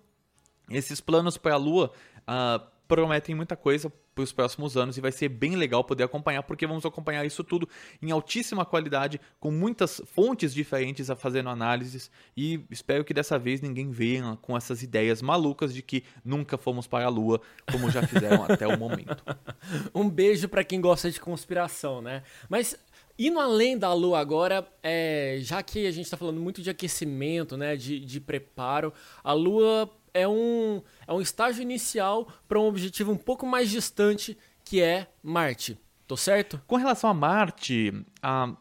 esses 0.69 1.01
planos 1.01 1.37
para 1.37 1.55
a 1.55 1.59
Lua 1.59 1.91
uh, 2.21 2.65
prometem 2.91 3.37
muita 3.37 3.55
coisa 3.55 3.89
para 4.13 4.25
os 4.25 4.33
próximos 4.33 4.77
anos 4.77 4.99
e 4.99 5.01
vai 5.01 5.13
ser 5.13 5.29
bem 5.29 5.55
legal 5.55 5.85
poder 5.85 6.03
acompanhar, 6.03 6.43
porque 6.43 6.67
vamos 6.67 6.85
acompanhar 6.85 7.25
isso 7.25 7.45
tudo 7.45 7.69
em 8.03 8.11
altíssima 8.11 8.67
qualidade, 8.67 9.21
com 9.39 9.53
muitas 9.53 10.03
fontes 10.07 10.53
diferentes 10.53 11.09
a 11.09 11.15
fazendo 11.15 11.51
análises 11.51 12.11
e 12.37 12.65
espero 12.69 13.05
que 13.05 13.15
dessa 13.15 13.39
vez 13.39 13.61
ninguém 13.61 13.93
venha 13.93 14.37
com 14.43 14.57
essas 14.57 14.83
ideias 14.83 15.23
malucas 15.23 15.73
de 15.73 15.83
que 15.83 16.03
nunca 16.25 16.59
fomos 16.59 16.89
para 16.89 17.05
a 17.05 17.09
Lua, 17.09 17.41
como 17.71 17.89
já 17.93 18.05
fizeram 18.05 18.45
até 18.45 18.67
o 18.67 18.77
momento. 18.77 19.23
Um 19.95 20.09
beijo 20.09 20.49
para 20.49 20.65
quem 20.65 20.81
gosta 20.81 21.11
de 21.11 21.21
conspiração, 21.21 22.03
né? 22.03 22.23
Mas 22.49 22.77
Indo 23.23 23.39
além 23.39 23.77
da 23.77 23.93
Lua 23.93 24.19
agora, 24.19 24.67
é, 24.83 25.41
já 25.43 25.63
que 25.63 25.87
a 25.87 25.91
gente 25.91 26.07
está 26.07 26.17
falando 26.17 26.41
muito 26.41 26.63
de 26.63 26.71
aquecimento, 26.71 27.55
né, 27.55 27.77
de, 27.77 28.01
de 28.01 28.19
preparo, 28.19 28.95
a 29.23 29.35
Lua 29.35 29.91
é 30.13 30.27
um, 30.27 30.83
é 31.07 31.13
um 31.13 31.21
estágio 31.21 31.63
inicial 31.63 32.29
para 32.49 32.59
um 32.59 32.67
objetivo 32.67 33.13
um 33.13 33.17
pouco 33.17 33.47
mais 33.47 33.71
distante, 33.71 34.37
que 34.65 34.81
é 34.81 35.09
Marte. 35.23 35.79
Tô 36.07 36.17
certo? 36.17 36.61
Com 36.67 36.77
relação 36.77 37.09
a 37.09 37.15
Marte, 37.15 37.93
a, 38.23 38.55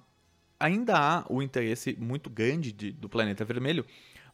ainda 0.59 0.97
há 0.97 1.25
o 1.29 1.41
interesse 1.41 1.95
muito 1.99 2.29
grande 2.29 2.71
de, 2.71 2.91
do 2.91 3.09
planeta 3.09 3.43
vermelho, 3.43 3.85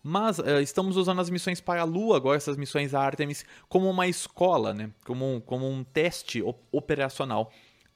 mas 0.08 0.38
uh, 0.38 0.60
estamos 0.62 0.98
usando 0.98 1.20
as 1.20 1.30
missões 1.30 1.60
para 1.60 1.82
a 1.82 1.84
Lua 1.84 2.18
agora, 2.18 2.38
essas 2.38 2.58
missões 2.58 2.94
Artemis, 2.94 3.44
como 3.68 3.90
uma 3.90 4.08
escola, 4.08 4.74
né? 4.74 4.92
como, 5.04 5.36
um, 5.36 5.40
como 5.40 5.68
um 5.68 5.84
teste 5.84 6.44
operacional 6.72 7.52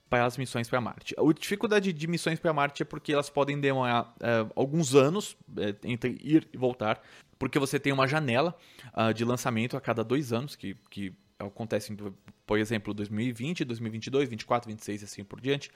para 0.10 0.26
as 0.26 0.38
missões 0.38 0.68
para 0.68 0.82
Marte. 0.82 1.16
A 1.18 1.34
dificuldade 1.34 1.94
de 1.94 2.08
missões 2.08 2.40
para 2.40 2.52
Marte 2.52 2.82
é 2.82 2.86
porque 2.86 3.14
elas 3.14 3.30
podem 3.30 3.60
demorar 3.60 4.04
uh, 4.04 4.52
alguns 4.56 4.96
anos 4.96 5.34
uh, 5.50 5.76
entre 5.84 6.18
ir 6.22 6.48
e 6.52 6.58
voltar 6.58 7.02
porque 7.40 7.58
você 7.58 7.80
tem 7.80 7.94
uma 7.94 8.06
janela 8.06 8.54
uh, 8.94 9.14
de 9.14 9.24
lançamento 9.24 9.78
a 9.78 9.82
cada 9.82 10.04
dois 10.04 10.34
anos, 10.34 10.58
que, 10.58 10.76
que 10.90 11.14
acontece, 11.40 11.96
por 12.46 12.60
exemplo, 12.60 12.94
2020, 12.94 13.64
2022, 13.64 14.28
24, 14.28 14.70
26 14.70 15.02
e 15.02 15.06
assim 15.06 15.24
por 15.24 15.40
diante, 15.40 15.72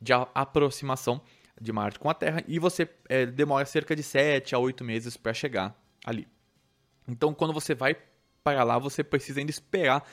de 0.00 0.12
aproximação 0.12 1.20
de 1.60 1.72
Marte 1.72 1.98
com 1.98 2.08
a 2.08 2.14
Terra, 2.14 2.44
e 2.46 2.60
você 2.60 2.88
é, 3.08 3.26
demora 3.26 3.66
cerca 3.66 3.94
de 3.94 4.04
7 4.04 4.54
a 4.54 4.58
8 4.58 4.84
meses 4.84 5.16
para 5.16 5.34
chegar 5.34 5.76
ali. 6.06 6.28
Então, 7.08 7.34
quando 7.34 7.52
você 7.52 7.74
vai 7.74 7.96
para 8.42 8.62
lá, 8.62 8.78
você 8.78 9.02
precisa 9.02 9.40
ainda 9.40 9.50
esperar 9.50 10.08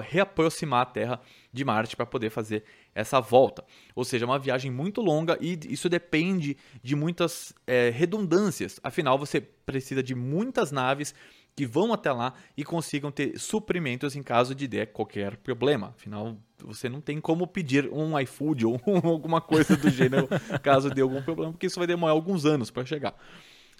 reaproximar 0.00 0.82
a 0.82 0.86
Terra 0.86 1.20
de 1.52 1.64
Marte 1.64 1.96
para 1.96 2.06
poder 2.06 2.30
fazer 2.30 2.64
essa 2.94 3.20
volta. 3.20 3.64
Ou 3.94 4.04
seja, 4.04 4.24
é 4.24 4.26
uma 4.26 4.38
viagem 4.38 4.70
muito 4.70 5.00
longa 5.00 5.38
e 5.40 5.58
isso 5.68 5.88
depende 5.88 6.56
de 6.82 6.96
muitas 6.96 7.52
é, 7.66 7.90
redundâncias. 7.90 8.80
Afinal, 8.82 9.18
você 9.18 9.40
precisa 9.40 10.02
de 10.02 10.14
muitas 10.14 10.72
naves 10.72 11.14
que 11.58 11.66
vão 11.66 11.92
até 11.92 12.12
lá 12.12 12.34
e 12.56 12.62
consigam 12.62 13.10
ter 13.10 13.36
suprimentos 13.36 14.14
em 14.14 14.22
caso 14.22 14.54
de 14.54 14.68
der 14.68 14.86
qualquer 14.86 15.36
problema. 15.38 15.88
Afinal, 15.88 16.36
você 16.64 16.88
não 16.88 17.00
tem 17.00 17.20
como 17.20 17.48
pedir 17.48 17.88
um 17.92 18.18
iFood 18.20 18.64
ou 18.64 18.80
alguma 19.02 19.40
coisa 19.40 19.76
do 19.76 19.90
gênero 19.90 20.28
caso 20.62 20.88
dê 20.88 21.02
algum 21.02 21.20
problema, 21.20 21.52
porque 21.52 21.66
isso 21.66 21.80
vai 21.80 21.86
demorar 21.86 22.12
alguns 22.12 22.44
anos 22.44 22.70
para 22.70 22.84
chegar. 22.86 23.12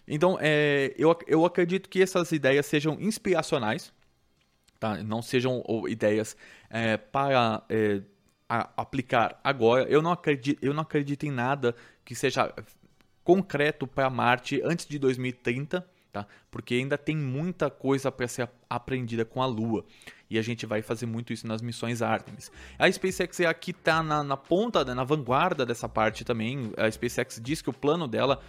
Então, 0.08 0.38
é, 0.40 0.92
eu, 0.98 1.16
eu 1.28 1.44
acredito 1.44 1.88
que 1.88 2.02
essas 2.02 2.32
ideias 2.32 2.66
sejam 2.66 2.96
inspiracionais, 3.00 3.92
tá? 4.78 5.02
não 5.02 5.22
sejam 5.22 5.62
ideias 5.88 6.36
é, 6.70 6.96
para 6.96 7.62
é, 7.68 8.02
aplicar 8.48 9.38
agora. 9.44 9.84
Eu 9.84 10.00
não, 10.00 10.12
acredito, 10.12 10.58
eu 10.64 10.72
não 10.72 10.82
acredito 10.82 11.24
em 11.24 11.30
nada 11.30 11.74
que 12.04 12.14
seja 12.14 12.52
concreto 13.22 13.86
para 13.86 14.08
Marte 14.08 14.60
antes 14.64 14.86
de 14.86 14.98
2030, 14.98 15.86
tá? 16.10 16.26
porque 16.50 16.74
ainda 16.74 16.96
tem 16.96 17.16
muita 17.16 17.68
coisa 17.68 18.10
para 18.10 18.26
ser 18.26 18.48
aprendida 18.70 19.24
com 19.24 19.42
a 19.42 19.46
Lua. 19.46 19.84
E 20.30 20.38
a 20.38 20.42
gente 20.42 20.66
vai 20.66 20.82
fazer 20.82 21.06
muito 21.06 21.32
isso 21.32 21.46
nas 21.46 21.62
missões 21.62 22.02
Artemis. 22.02 22.50
A 22.78 22.90
SpaceX 22.90 23.40
é 23.40 23.46
aqui 23.46 23.70
está 23.70 24.02
na, 24.02 24.22
na 24.22 24.36
ponta, 24.36 24.84
na 24.94 25.04
vanguarda 25.04 25.64
dessa 25.64 25.88
parte 25.88 26.24
também. 26.24 26.72
A 26.76 26.90
SpaceX 26.90 27.40
diz 27.42 27.62
que 27.62 27.70
o 27.70 27.72
plano 27.72 28.06
dela 28.06 28.40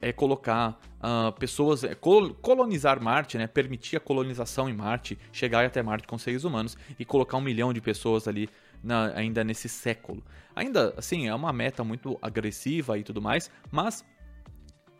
é 0.00 0.12
colocar 0.12 0.80
uh, 0.98 1.32
pessoas, 1.38 1.84
é, 1.84 1.94
colonizar 1.94 3.02
Marte, 3.02 3.36
né, 3.36 3.46
permitir 3.46 3.96
a 3.96 4.00
colonização 4.00 4.68
em 4.68 4.72
Marte, 4.72 5.18
chegar 5.32 5.64
até 5.64 5.82
Marte 5.82 6.06
com 6.06 6.16
seres 6.16 6.44
humanos 6.44 6.76
e 6.98 7.04
colocar 7.04 7.36
um 7.36 7.40
milhão 7.40 7.72
de 7.72 7.80
pessoas 7.80 8.26
ali 8.26 8.48
na, 8.82 9.12
ainda 9.14 9.44
nesse 9.44 9.68
século. 9.68 10.22
Ainda 10.56 10.94
assim, 10.96 11.28
é 11.28 11.34
uma 11.34 11.52
meta 11.52 11.84
muito 11.84 12.18
agressiva 12.22 12.98
e 12.98 13.02
tudo 13.02 13.20
mais, 13.20 13.50
mas 13.70 14.04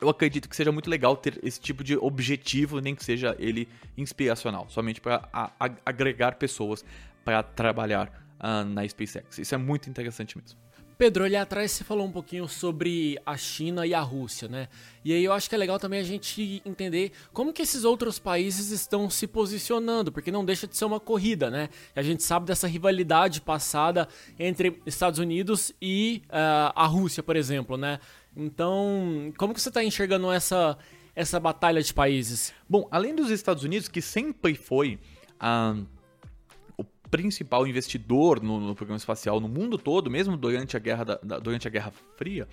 eu 0.01 0.09
acredito 0.09 0.49
que 0.49 0.57
seja 0.57 0.73
muito 0.73 0.89
legal 0.89 1.17
ter 1.17 1.39
esse 1.43 1.61
tipo 1.61 1.85
de 1.85 1.97
objetivo, 1.97 2.81
nem 2.81 2.95
que 2.95 3.05
seja 3.05 3.37
ele 3.39 3.69
inspiracional, 3.97 4.67
somente 4.69 5.01
para 5.01 5.29
agregar 5.85 6.37
pessoas 6.37 6.85
para 7.25 7.43
trabalhar 7.43 8.09
uh, 8.39 8.65
na 8.65 8.87
SpaceX. 8.89 9.39
Isso 9.39 9.55
é 9.55 9.59
muito 9.59 9.91
interessante 9.91 10.39
mesmo. 10.39 10.59
Pedro, 11.01 11.25
ali 11.25 11.35
atrás 11.35 11.71
você 11.71 11.83
falou 11.83 12.07
um 12.07 12.13
pouquinho 12.13 12.47
sobre 12.47 13.19
a 13.25 13.35
China 13.35 13.87
e 13.87 13.95
a 13.95 14.03
Rússia, 14.03 14.47
né? 14.49 14.69
E 15.03 15.15
aí 15.15 15.25
eu 15.25 15.33
acho 15.33 15.49
que 15.49 15.55
é 15.55 15.59
legal 15.59 15.79
também 15.79 15.99
a 15.99 16.03
gente 16.03 16.61
entender 16.63 17.13
como 17.33 17.55
que 17.55 17.63
esses 17.63 17.85
outros 17.85 18.19
países 18.19 18.71
estão 18.71 19.09
se 19.09 19.27
posicionando, 19.27 20.13
porque 20.13 20.31
não 20.31 20.45
deixa 20.45 20.67
de 20.67 20.77
ser 20.77 20.85
uma 20.85 21.01
corrida, 21.01 21.49
né? 21.49 21.71
A 21.97 22.03
gente 22.03 22.23
sabe 22.23 22.45
dessa 22.45 22.69
rivalidade 22.69 23.41
passada 23.41 24.07
entre 24.39 24.79
Estados 24.85 25.19
Unidos 25.19 25.73
e 25.81 26.21
uh, 26.27 26.71
a 26.77 26.85
Rússia, 26.85 27.23
por 27.23 27.35
exemplo, 27.35 27.79
né? 27.79 27.99
Então, 28.37 29.33
como 29.39 29.55
que 29.55 29.61
você 29.63 29.71
está 29.71 29.83
enxergando 29.83 30.31
essa, 30.31 30.77
essa 31.17 31.41
batalha 31.41 31.83
de 31.83 31.95
países? 31.95 32.53
Bom, 32.69 32.87
além 32.91 33.15
dos 33.15 33.31
Estados 33.31 33.65
Unidos, 33.65 33.89
que 33.89 34.03
sempre 34.03 34.55
foi 34.55 34.99
a... 35.39 35.77
Uh 35.79 36.00
principal 37.11 37.67
investidor 37.67 38.43
no, 38.43 38.61
no, 38.61 38.75
programa 38.75 38.99
espacial 38.99 39.41
no 39.41 39.49
mundo 39.49 39.77
todo, 39.77 40.11
mesmo 40.11 40.37
durante 40.37 40.77
a 40.77 40.81
Guerra, 40.81 41.05
da, 41.05 41.21
da, 41.23 41.39
durante 41.39 41.67
a 41.67 41.71
Guerra 41.71 41.93
Fria. 42.17 42.47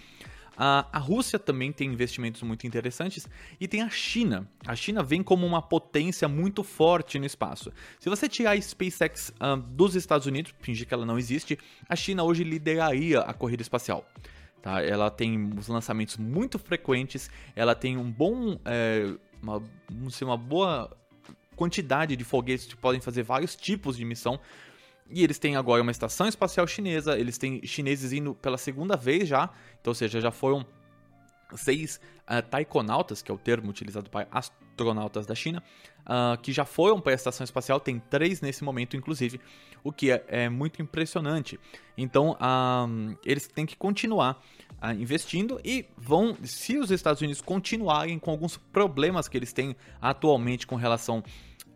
A, 0.57 0.87
a 0.91 0.97
Rússia 0.97 1.37
também 1.37 1.71
tem 1.71 1.87
investimentos 1.87 2.41
muito 2.41 2.65
interessantes 2.65 3.27
e 3.59 3.67
tem 3.67 3.83
a 3.83 3.89
China. 3.89 4.49
A 4.65 4.75
China 4.75 5.03
vem 5.03 5.21
como 5.21 5.45
uma 5.45 5.61
potência 5.61 6.27
muito 6.27 6.63
forte 6.63 7.19
no 7.19 7.25
espaço. 7.25 7.71
Se 7.99 8.09
você 8.09 8.27
tirar 8.27 8.51
a 8.51 8.61
SpaceX 8.61 9.29
uh, 9.29 9.55
dos 9.55 9.95
Estados 9.95 10.25
Unidos, 10.25 10.55
fingir 10.59 10.87
que 10.87 10.93
ela 10.93 11.05
não 11.05 11.19
existe, 11.19 11.59
a 11.87 11.95
China 11.95 12.23
hoje 12.23 12.43
lideraria 12.43 13.19
a 13.19 13.33
corrida 13.33 13.61
espacial. 13.61 14.03
Tá? 14.59 14.81
Ela 14.81 15.11
tem 15.11 15.53
os 15.55 15.67
lançamentos 15.67 16.17
muito 16.17 16.57
frequentes, 16.57 17.29
ela 17.55 17.75
tem 17.75 17.95
um 17.95 18.11
bom, 18.11 18.59
é, 18.65 19.13
uma, 19.41 19.61
uma 20.23 20.37
boa 20.37 20.97
quantidade 21.57 22.15
de 22.15 22.23
foguetes 22.23 22.67
que 22.67 22.77
podem 22.77 23.01
fazer 23.01 23.23
vários 23.23 23.55
tipos 23.55 23.97
de 23.97 24.05
missão. 24.05 24.39
E 25.09 25.23
eles 25.23 25.39
têm 25.39 25.55
agora 25.55 25.81
uma 25.81 25.91
estação 25.91 26.27
espacial 26.27 26.67
chinesa, 26.67 27.17
eles 27.17 27.37
têm 27.37 27.61
chineses 27.65 28.13
indo 28.13 28.35
pela 28.35 28.57
segunda 28.57 28.95
vez 28.95 29.27
já, 29.27 29.49
então, 29.81 29.91
ou 29.91 29.95
seja, 29.95 30.21
já 30.21 30.31
foram 30.31 30.65
seis 31.55 31.99
uh, 32.27 32.41
taikonautas, 32.41 33.21
que 33.21 33.31
é 33.31 33.33
o 33.33 33.37
termo 33.37 33.69
utilizado 33.69 34.09
para 34.09 34.27
astronautas 34.31 35.25
da 35.25 35.35
China, 35.35 35.63
uh, 36.01 36.39
que 36.41 36.51
já 36.51 36.65
foram 36.65 36.99
para 36.99 37.11
a 37.11 37.15
estação 37.15 37.43
espacial, 37.43 37.79
tem 37.79 37.99
três 37.99 38.41
nesse 38.41 38.63
momento, 38.63 38.97
inclusive, 38.97 39.39
o 39.83 39.91
que 39.91 40.11
é, 40.11 40.23
é 40.27 40.49
muito 40.49 40.81
impressionante. 40.81 41.59
Então, 41.97 42.31
uh, 42.31 43.17
eles 43.25 43.47
têm 43.47 43.65
que 43.65 43.75
continuar 43.75 44.41
investindo 44.99 45.59
e 45.65 45.87
vão, 45.97 46.37
se 46.43 46.77
os 46.77 46.91
Estados 46.91 47.19
Unidos 47.19 47.41
continuarem 47.41 48.19
com 48.19 48.29
alguns 48.29 48.57
problemas 48.57 49.27
que 49.27 49.35
eles 49.35 49.51
têm 49.51 49.75
atualmente 49.99 50.67
com 50.67 50.75
relação 50.75 51.23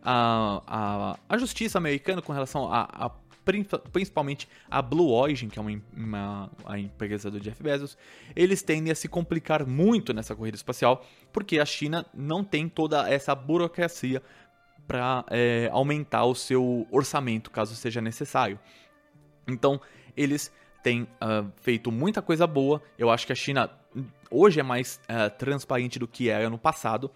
à 0.04 1.18
a, 1.28 1.38
justiça 1.38 1.78
americana, 1.78 2.22
com 2.22 2.32
relação 2.32 2.72
a, 2.72 2.82
a 2.92 3.10
principalmente 3.92 4.48
a 4.70 4.80
Blue 4.80 5.10
Origin, 5.10 5.48
que 5.48 5.58
é 5.58 5.62
uma, 5.62 5.82
uma, 5.96 6.50
a 6.64 6.78
empresa 6.78 7.30
do 7.30 7.40
Jeff 7.40 7.62
Bezos, 7.62 7.96
eles 8.34 8.62
tendem 8.62 8.92
a 8.92 8.94
se 8.94 9.08
complicar 9.08 9.66
muito 9.66 10.12
nessa 10.12 10.34
corrida 10.34 10.56
espacial, 10.56 11.04
porque 11.32 11.58
a 11.58 11.64
China 11.64 12.06
não 12.14 12.44
tem 12.44 12.68
toda 12.68 13.08
essa 13.08 13.34
burocracia 13.34 14.22
para 14.86 15.24
é, 15.30 15.68
aumentar 15.72 16.24
o 16.24 16.34
seu 16.34 16.86
orçamento, 16.90 17.50
caso 17.50 17.74
seja 17.74 18.00
necessário. 18.00 18.58
Então, 19.46 19.80
eles 20.16 20.52
têm 20.82 21.02
uh, 21.02 21.50
feito 21.60 21.90
muita 21.90 22.20
coisa 22.20 22.46
boa. 22.46 22.82
Eu 22.98 23.10
acho 23.10 23.26
que 23.26 23.32
a 23.32 23.36
China 23.36 23.70
hoje 24.30 24.60
é 24.60 24.62
mais 24.62 25.00
uh, 25.04 25.30
transparente 25.36 25.98
do 25.98 26.08
que 26.08 26.28
era 26.28 26.50
no 26.50 26.58
passado. 26.58 27.10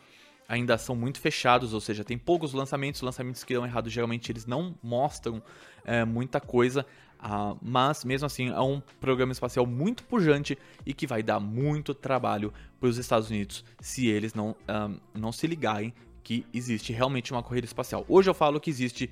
Ainda 0.49 0.79
são 0.79 0.95
muito 0.95 1.21
fechados, 1.21 1.73
ou 1.73 1.81
seja, 1.81 2.05
tem 2.05 2.17
poucos 2.17 2.53
lançamentos, 2.53 3.01
lançamentos 3.01 3.43
que 3.45 3.55
dão 3.55 3.65
errado, 3.65 3.91
geralmente 3.91 4.31
eles 4.31 4.47
não 4.47 4.75
mostram 4.83 5.43
é, 5.85 6.05
muita 6.05 6.41
coisa, 6.41 6.87
uh, 7.19 7.59
mas 7.61 8.05
mesmo 8.05 8.27
assim 8.27 8.51
é 8.51 8.61
um 8.61 8.81
programa 9.01 9.33
espacial 9.33 9.67
muito 9.67 10.05
pujante 10.05 10.57
e 10.85 10.93
que 10.93 11.07
vai 11.07 11.23
dar 11.23 11.41
muito 11.41 11.95
trabalho 11.95 12.53
para 12.79 12.89
os 12.89 12.99
Estados 12.99 13.31
Unidos 13.31 13.65
se 13.81 14.07
eles 14.07 14.35
não, 14.35 14.51
uh, 14.51 15.01
não 15.15 15.33
se 15.33 15.47
ligarem 15.47 15.93
que 16.23 16.45
existe 16.53 16.93
realmente 16.93 17.33
uma 17.33 17.43
corrida 17.43 17.65
espacial. 17.65 18.05
Hoje 18.09 18.29
eu 18.29 18.35
falo 18.35 18.61
que 18.61 18.69
existe 18.69 19.11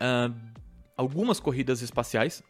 uh, 0.00 0.34
algumas 0.96 1.38
corridas 1.38 1.82
espaciais, 1.82 2.42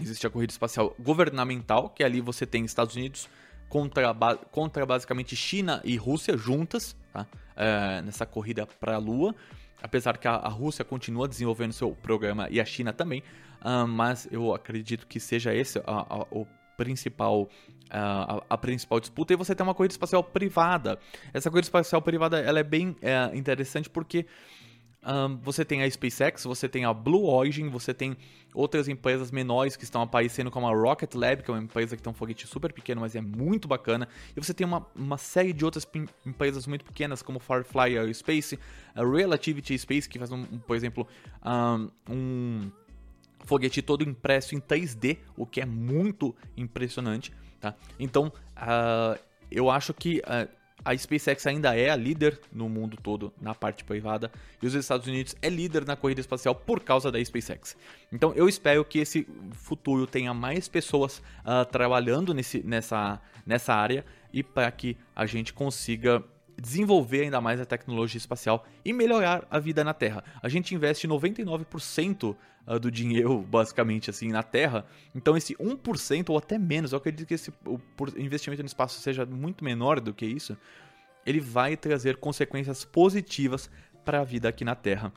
existe 0.00 0.26
a 0.26 0.30
corrida 0.30 0.52
espacial 0.52 0.94
governamental, 1.00 1.88
que 1.88 2.04
ali 2.04 2.20
você 2.20 2.44
tem 2.46 2.64
Estados 2.64 2.94
Unidos, 2.94 3.28
contra, 3.68 4.14
contra 4.50 4.86
basicamente 4.86 5.34
China 5.34 5.80
e 5.84 5.96
Rússia 5.96 6.36
juntas, 6.36 6.96
tá? 7.24 7.26
é, 7.56 8.02
nessa 8.02 8.26
corrida 8.26 8.66
para 8.66 8.94
a 8.94 8.98
Lua. 8.98 9.34
Apesar 9.82 10.16
que 10.16 10.26
a, 10.26 10.32
a, 10.32 10.48
Rússia 10.48 10.84
continua 10.84 11.28
desenvolvendo 11.28 11.72
seu 11.72 11.92
programa 11.92 12.48
e 12.50 12.60
a 12.60 12.64
China 12.64 12.92
também, 12.92 13.22
uh, 13.62 13.86
mas 13.86 14.26
eu 14.30 14.54
acredito 14.54 15.06
que 15.06 15.20
seja 15.20 15.54
esse 15.54 15.78
a, 15.80 15.82
a, 15.86 16.26
o 16.30 16.46
principal 16.76 17.48
a, 17.90 18.42
a, 18.50 18.58
principal 18.58 18.98
disputa 19.00 19.32
e 19.32 19.36
você 19.36 19.54
tem 19.54 19.64
uma 19.64 19.74
corrida 19.74 19.92
espacial 19.92 20.24
privada. 20.24 20.98
Essa 21.32 21.50
corrida 21.50 21.66
espacial 21.66 22.02
privada 22.02 22.38
ela 22.38 22.58
é 22.58 22.62
bem 22.62 22.96
é, 23.00 23.36
interessante 23.36 23.88
porque 23.88 24.26
um, 25.06 25.36
você 25.36 25.64
tem 25.64 25.82
a 25.82 25.90
SpaceX, 25.90 26.42
você 26.44 26.68
tem 26.68 26.84
a 26.84 26.92
Blue 26.92 27.26
Origin, 27.26 27.68
você 27.68 27.94
tem 27.94 28.16
outras 28.52 28.88
empresas 28.88 29.30
menores 29.30 29.76
que 29.76 29.84
estão 29.84 30.02
aparecendo, 30.02 30.50
como 30.50 30.66
a 30.66 30.74
Rocket 30.74 31.14
Lab, 31.14 31.42
que 31.42 31.50
é 31.50 31.54
uma 31.54 31.62
empresa 31.62 31.96
que 31.96 32.02
tem 32.02 32.10
um 32.10 32.14
foguete 32.14 32.46
super 32.46 32.72
pequeno, 32.72 33.00
mas 33.00 33.14
é 33.14 33.20
muito 33.20 33.68
bacana. 33.68 34.08
E 34.36 34.40
você 34.40 34.52
tem 34.52 34.66
uma, 34.66 34.84
uma 34.96 35.16
série 35.16 35.52
de 35.52 35.64
outras 35.64 35.86
empresas 36.24 36.66
muito 36.66 36.84
pequenas, 36.84 37.22
como 37.22 37.38
Firefly 37.38 37.96
Aerospace, 37.96 38.58
a 38.94 39.04
Relativity 39.04 39.78
Space, 39.78 40.08
que 40.08 40.18
faz, 40.18 40.32
um, 40.32 40.44
por 40.44 40.74
exemplo, 40.74 41.06
um, 41.44 41.90
um 42.12 42.70
foguete 43.44 43.80
todo 43.82 44.02
impresso 44.02 44.56
em 44.56 44.60
3D, 44.60 45.18
o 45.36 45.46
que 45.46 45.60
é 45.60 45.66
muito 45.66 46.34
impressionante. 46.56 47.32
Tá? 47.60 47.76
Então, 47.98 48.32
uh, 48.56 49.18
eu 49.50 49.70
acho 49.70 49.94
que 49.94 50.18
uh, 50.20 50.48
a 50.86 50.96
SpaceX 50.96 51.44
ainda 51.48 51.76
é 51.76 51.90
a 51.90 51.96
líder 51.96 52.38
no 52.52 52.68
mundo 52.68 52.96
todo 52.96 53.32
na 53.40 53.56
parte 53.56 53.82
privada 53.82 54.30
e 54.62 54.66
os 54.66 54.72
Estados 54.72 55.08
Unidos 55.08 55.34
é 55.42 55.48
líder 55.48 55.84
na 55.84 55.96
corrida 55.96 56.20
espacial 56.20 56.54
por 56.54 56.80
causa 56.80 57.10
da 57.10 57.22
SpaceX. 57.22 57.76
Então 58.12 58.32
eu 58.36 58.48
espero 58.48 58.84
que 58.84 59.00
esse 59.00 59.26
futuro 59.50 60.06
tenha 60.06 60.32
mais 60.32 60.68
pessoas 60.68 61.18
uh, 61.18 61.64
trabalhando 61.68 62.32
nesse, 62.32 62.62
nessa, 62.64 63.20
nessa 63.44 63.74
área 63.74 64.06
e 64.32 64.44
para 64.44 64.70
que 64.70 64.96
a 65.14 65.26
gente 65.26 65.52
consiga 65.52 66.22
desenvolver 66.60 67.22
ainda 67.22 67.40
mais 67.40 67.60
a 67.60 67.64
tecnologia 67.64 68.18
espacial 68.18 68.66
e 68.84 68.92
melhorar 68.92 69.46
a 69.50 69.58
vida 69.58 69.84
na 69.84 69.92
Terra. 69.92 70.24
A 70.42 70.48
gente 70.48 70.74
investe 70.74 71.06
99% 71.06 72.36
ah, 72.66 72.78
do 72.78 72.90
dinheiro, 72.90 73.42
basicamente, 73.48 74.10
assim, 74.10 74.28
na 74.28 74.42
Terra. 74.42 74.86
Então, 75.14 75.36
esse 75.36 75.54
1% 75.56 76.30
ou 76.30 76.38
até 76.38 76.58
menos, 76.58 76.92
eu 76.92 76.98
acredito 76.98 77.26
que 77.26 77.34
esse 77.34 77.52
investimento 78.16 78.62
no 78.62 78.66
espaço 78.66 79.00
seja 79.00 79.24
muito 79.26 79.64
menor 79.64 80.00
do 80.00 80.14
que 80.14 80.26
isso, 80.26 80.56
ele 81.24 81.40
vai 81.40 81.76
trazer 81.76 82.16
consequências 82.16 82.84
positivas 82.84 83.70
para 84.04 84.20
a 84.20 84.24
vida 84.24 84.48
aqui 84.48 84.64
na 84.64 84.74
Terra. 84.74 85.12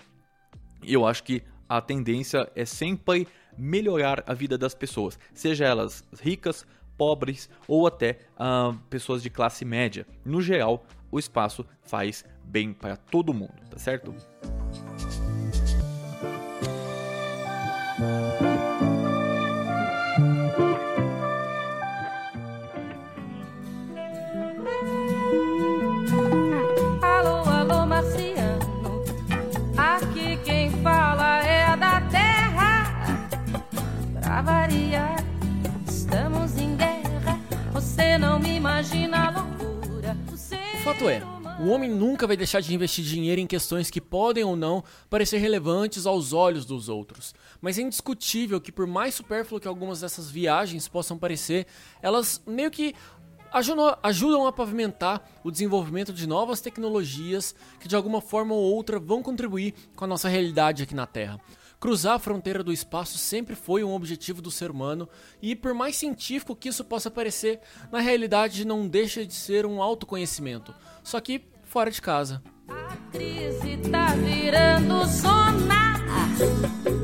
E 0.83 0.93
eu 0.93 1.05
acho 1.05 1.23
que 1.23 1.43
a 1.67 1.79
tendência 1.79 2.51
é 2.55 2.65
sempre 2.65 3.27
melhorar 3.57 4.23
a 4.25 4.33
vida 4.33 4.57
das 4.57 4.73
pessoas, 4.73 5.19
seja 5.33 5.65
elas 5.65 6.03
ricas, 6.21 6.65
pobres 6.97 7.49
ou 7.67 7.87
até 7.87 8.19
uh, 8.35 8.75
pessoas 8.89 9.21
de 9.21 9.29
classe 9.29 9.63
média. 9.63 10.05
No 10.25 10.41
geral, 10.41 10.85
o 11.11 11.19
espaço 11.19 11.65
faz 11.83 12.23
bem 12.43 12.73
para 12.73 12.95
todo 12.95 13.33
mundo, 13.33 13.53
tá 13.69 13.77
certo? 13.77 14.13
Fato 40.93 41.07
é, 41.07 41.21
o 41.59 41.67
homem 41.69 41.87
nunca 41.87 42.25
vai 42.25 42.35
deixar 42.35 42.61
de 42.61 42.73
investir 42.73 43.05
dinheiro 43.05 43.39
em 43.39 43.45
questões 43.45 43.91
que 43.91 44.01
podem 44.01 44.43
ou 44.43 44.55
não 44.55 44.83
parecer 45.07 45.37
relevantes 45.37 46.07
aos 46.07 46.33
olhos 46.33 46.65
dos 46.65 46.89
outros. 46.89 47.35
Mas 47.61 47.77
é 47.77 47.83
indiscutível 47.83 48.59
que, 48.59 48.71
por 48.71 48.87
mais 48.87 49.13
supérfluo 49.13 49.59
que 49.59 49.67
algumas 49.67 50.01
dessas 50.01 50.31
viagens 50.31 50.87
possam 50.87 51.15
parecer, 51.15 51.67
elas 52.01 52.41
meio 52.47 52.71
que 52.71 52.95
ajudam, 53.53 53.95
ajudam 54.01 54.47
a 54.47 54.51
pavimentar 54.51 55.23
o 55.43 55.51
desenvolvimento 55.51 56.11
de 56.11 56.25
novas 56.25 56.59
tecnologias 56.59 57.53
que, 57.79 57.87
de 57.87 57.95
alguma 57.95 58.19
forma 58.19 58.55
ou 58.55 58.73
outra, 58.73 58.99
vão 58.99 59.21
contribuir 59.21 59.75
com 59.95 60.05
a 60.05 60.07
nossa 60.07 60.27
realidade 60.27 60.81
aqui 60.81 60.95
na 60.95 61.05
Terra. 61.05 61.39
Cruzar 61.79 62.15
a 62.15 62.19
fronteira 62.19 62.61
do 62.61 62.73
espaço 62.73 63.17
sempre 63.17 63.55
foi 63.55 63.85
um 63.85 63.93
objetivo 63.93 64.41
do 64.41 64.51
ser 64.51 64.69
humano, 64.69 65.07
e 65.41 65.55
por 65.55 65.73
mais 65.73 65.95
científico 65.95 66.53
que 66.53 66.67
isso 66.67 66.83
possa 66.83 67.09
parecer, 67.09 67.61
na 67.89 67.99
realidade 67.99 68.65
não 68.65 68.85
deixa 68.85 69.25
de 69.25 69.33
ser 69.33 69.65
um 69.65 69.81
autoconhecimento, 69.81 70.75
só 71.01 71.21
que 71.21 71.41
fora 71.63 71.89
de 71.89 72.01
casa. 72.01 72.43
A 72.67 72.97
crise 73.13 73.77
tá 73.89 74.13
virando 74.15 75.07
sonar, 75.07 76.01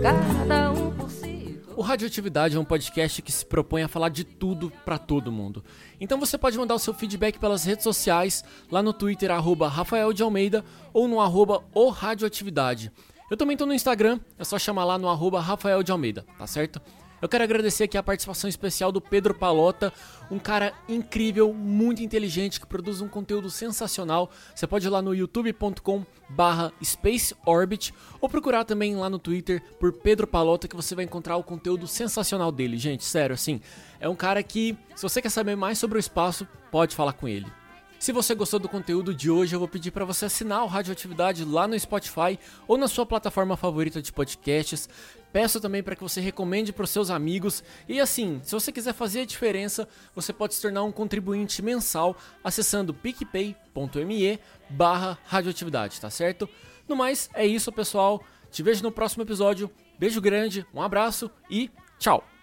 cada 0.02 0.74
um 0.74 0.92
por 0.92 1.10
si. 1.10 1.58
O 1.78 1.82
Radioatividade 1.82 2.58
é 2.58 2.60
um 2.60 2.66
podcast 2.66 3.22
que 3.22 3.32
se 3.32 3.46
propõe 3.46 3.84
a 3.84 3.88
falar 3.88 4.10
de 4.10 4.26
tudo 4.26 4.70
para 4.84 4.98
todo 4.98 5.32
mundo. 5.32 5.64
Então 6.02 6.20
você 6.20 6.38
pode 6.38 6.58
mandar 6.58 6.76
o 6.76 6.80
seu 6.80 6.94
feedback 6.94 7.40
pelas 7.40 7.64
redes 7.64 7.84
sociais, 7.84 8.44
lá 8.70 8.84
no 8.84 8.92
Twitter, 8.92 9.32
arroba 9.32 9.70
Rafael 9.70 10.12
de 10.12 10.22
Almeida, 10.22 10.66
ou 10.92 11.08
no 11.08 11.22
arroba 11.22 11.64
o 11.74 11.88
Radioatividade. 11.88 12.92
Eu 13.30 13.36
também 13.36 13.58
tô 13.58 13.66
no 13.66 13.74
Instagram, 13.74 14.20
é 14.38 14.44
só 14.44 14.60
chamar 14.60 14.86
lá 14.86 14.98
no 15.00 15.10
arroba 15.10 15.40
Rafael 15.40 15.82
de 15.82 15.92
Almeida, 15.92 16.24
tá 16.38 16.46
certo? 16.46 16.80
Eu 17.20 17.28
quero 17.28 17.44
agradecer 17.44 17.86
aqui 17.86 17.98
a 17.98 18.04
participação 18.04 18.48
especial 18.48 18.92
do 18.92 19.02
Pedro 19.02 19.34
Palota, 19.34 19.92
um 20.30 20.38
cara 20.38 20.74
incrível, 20.88 21.52
muito 21.52 22.04
inteligente, 22.04 22.60
que 22.60 22.68
produz 22.68 23.02
um 23.02 23.08
conteúdo 23.08 23.50
sensacional. 23.50 24.30
Você 24.54 24.68
pode 24.68 24.86
ir 24.86 24.92
lá 24.92 25.02
no 25.02 25.16
youtube.com 25.16 26.06
barra 26.30 26.72
ou 28.22 28.30
procurar 28.30 28.64
também 28.64 28.96
lá 28.96 29.10
no 29.10 29.18
Twitter 29.18 29.60
por 29.80 29.92
Pedro 29.92 30.28
Palota 30.28 30.68
que 30.68 30.76
você 30.76 30.94
vai 30.94 31.06
encontrar 31.06 31.36
o 31.38 31.44
conteúdo 31.44 31.88
sensacional 31.88 32.52
dele. 32.52 32.78
Gente, 32.78 33.04
sério, 33.04 33.34
assim, 33.34 33.60
é 34.00 34.08
um 34.08 34.16
cara 34.16 34.44
que, 34.44 34.78
se 34.96 35.02
você 35.02 35.20
quer 35.20 35.30
saber 35.30 35.56
mais 35.56 35.80
sobre 35.80 35.98
o 35.98 36.00
espaço, 36.00 36.48
pode 36.70 36.96
falar 36.96 37.14
com 37.14 37.28
ele. 37.28 37.48
Se 38.06 38.12
você 38.12 38.36
gostou 38.36 38.60
do 38.60 38.70
conteúdo 38.70 39.16
de 39.16 39.32
hoje, 39.32 39.56
eu 39.56 39.60
vou 39.60 39.68
pedir 39.68 39.90
para 39.90 40.06
você 40.06 40.26
assinar 40.26 40.64
o 40.64 40.68
Radioatividade 40.68 41.44
lá 41.44 41.68
no 41.68 41.80
Spotify 41.80 42.38
ou 42.68 42.78
na 42.78 42.88
sua 42.88 43.04
plataforma 43.04 43.58
favorita 43.58 44.00
de 44.00 44.14
podcasts. 44.14 44.88
Peço 45.34 45.60
também 45.60 45.82
para 45.82 45.96
que 45.96 46.04
você 46.04 46.22
recomende 46.22 46.72
para 46.72 46.84
os 46.84 46.92
seus 46.92 47.10
amigos. 47.10 47.64
E 47.90 48.00
assim, 48.00 48.40
se 48.44 48.52
você 48.52 48.72
quiser 48.72 48.94
fazer 48.94 49.22
a 49.22 49.26
diferença, 49.26 49.88
você 50.14 50.32
pode 50.32 50.54
se 50.54 50.62
tornar 50.62 50.84
um 50.84 50.92
contribuinte 50.92 51.64
mensal 51.64 52.16
acessando 52.44 52.94
picpay.me 52.94 54.40
barra 54.70 55.18
radioatividade, 55.26 56.00
tá 56.00 56.12
certo? 56.12 56.48
No 56.88 56.96
mais, 56.96 57.28
é 57.34 57.44
isso 57.44 57.72
pessoal. 57.72 58.24
Te 58.52 58.62
vejo 58.62 58.84
no 58.84 58.92
próximo 58.92 59.24
episódio. 59.24 59.68
Beijo 59.98 60.22
grande, 60.22 60.64
um 60.72 60.80
abraço 60.80 61.32
e 61.50 61.72
tchau! 61.98 62.35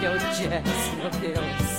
O 0.00 0.18
jazz, 0.18 0.94
meu 0.96 1.10
Deus. 1.20 1.69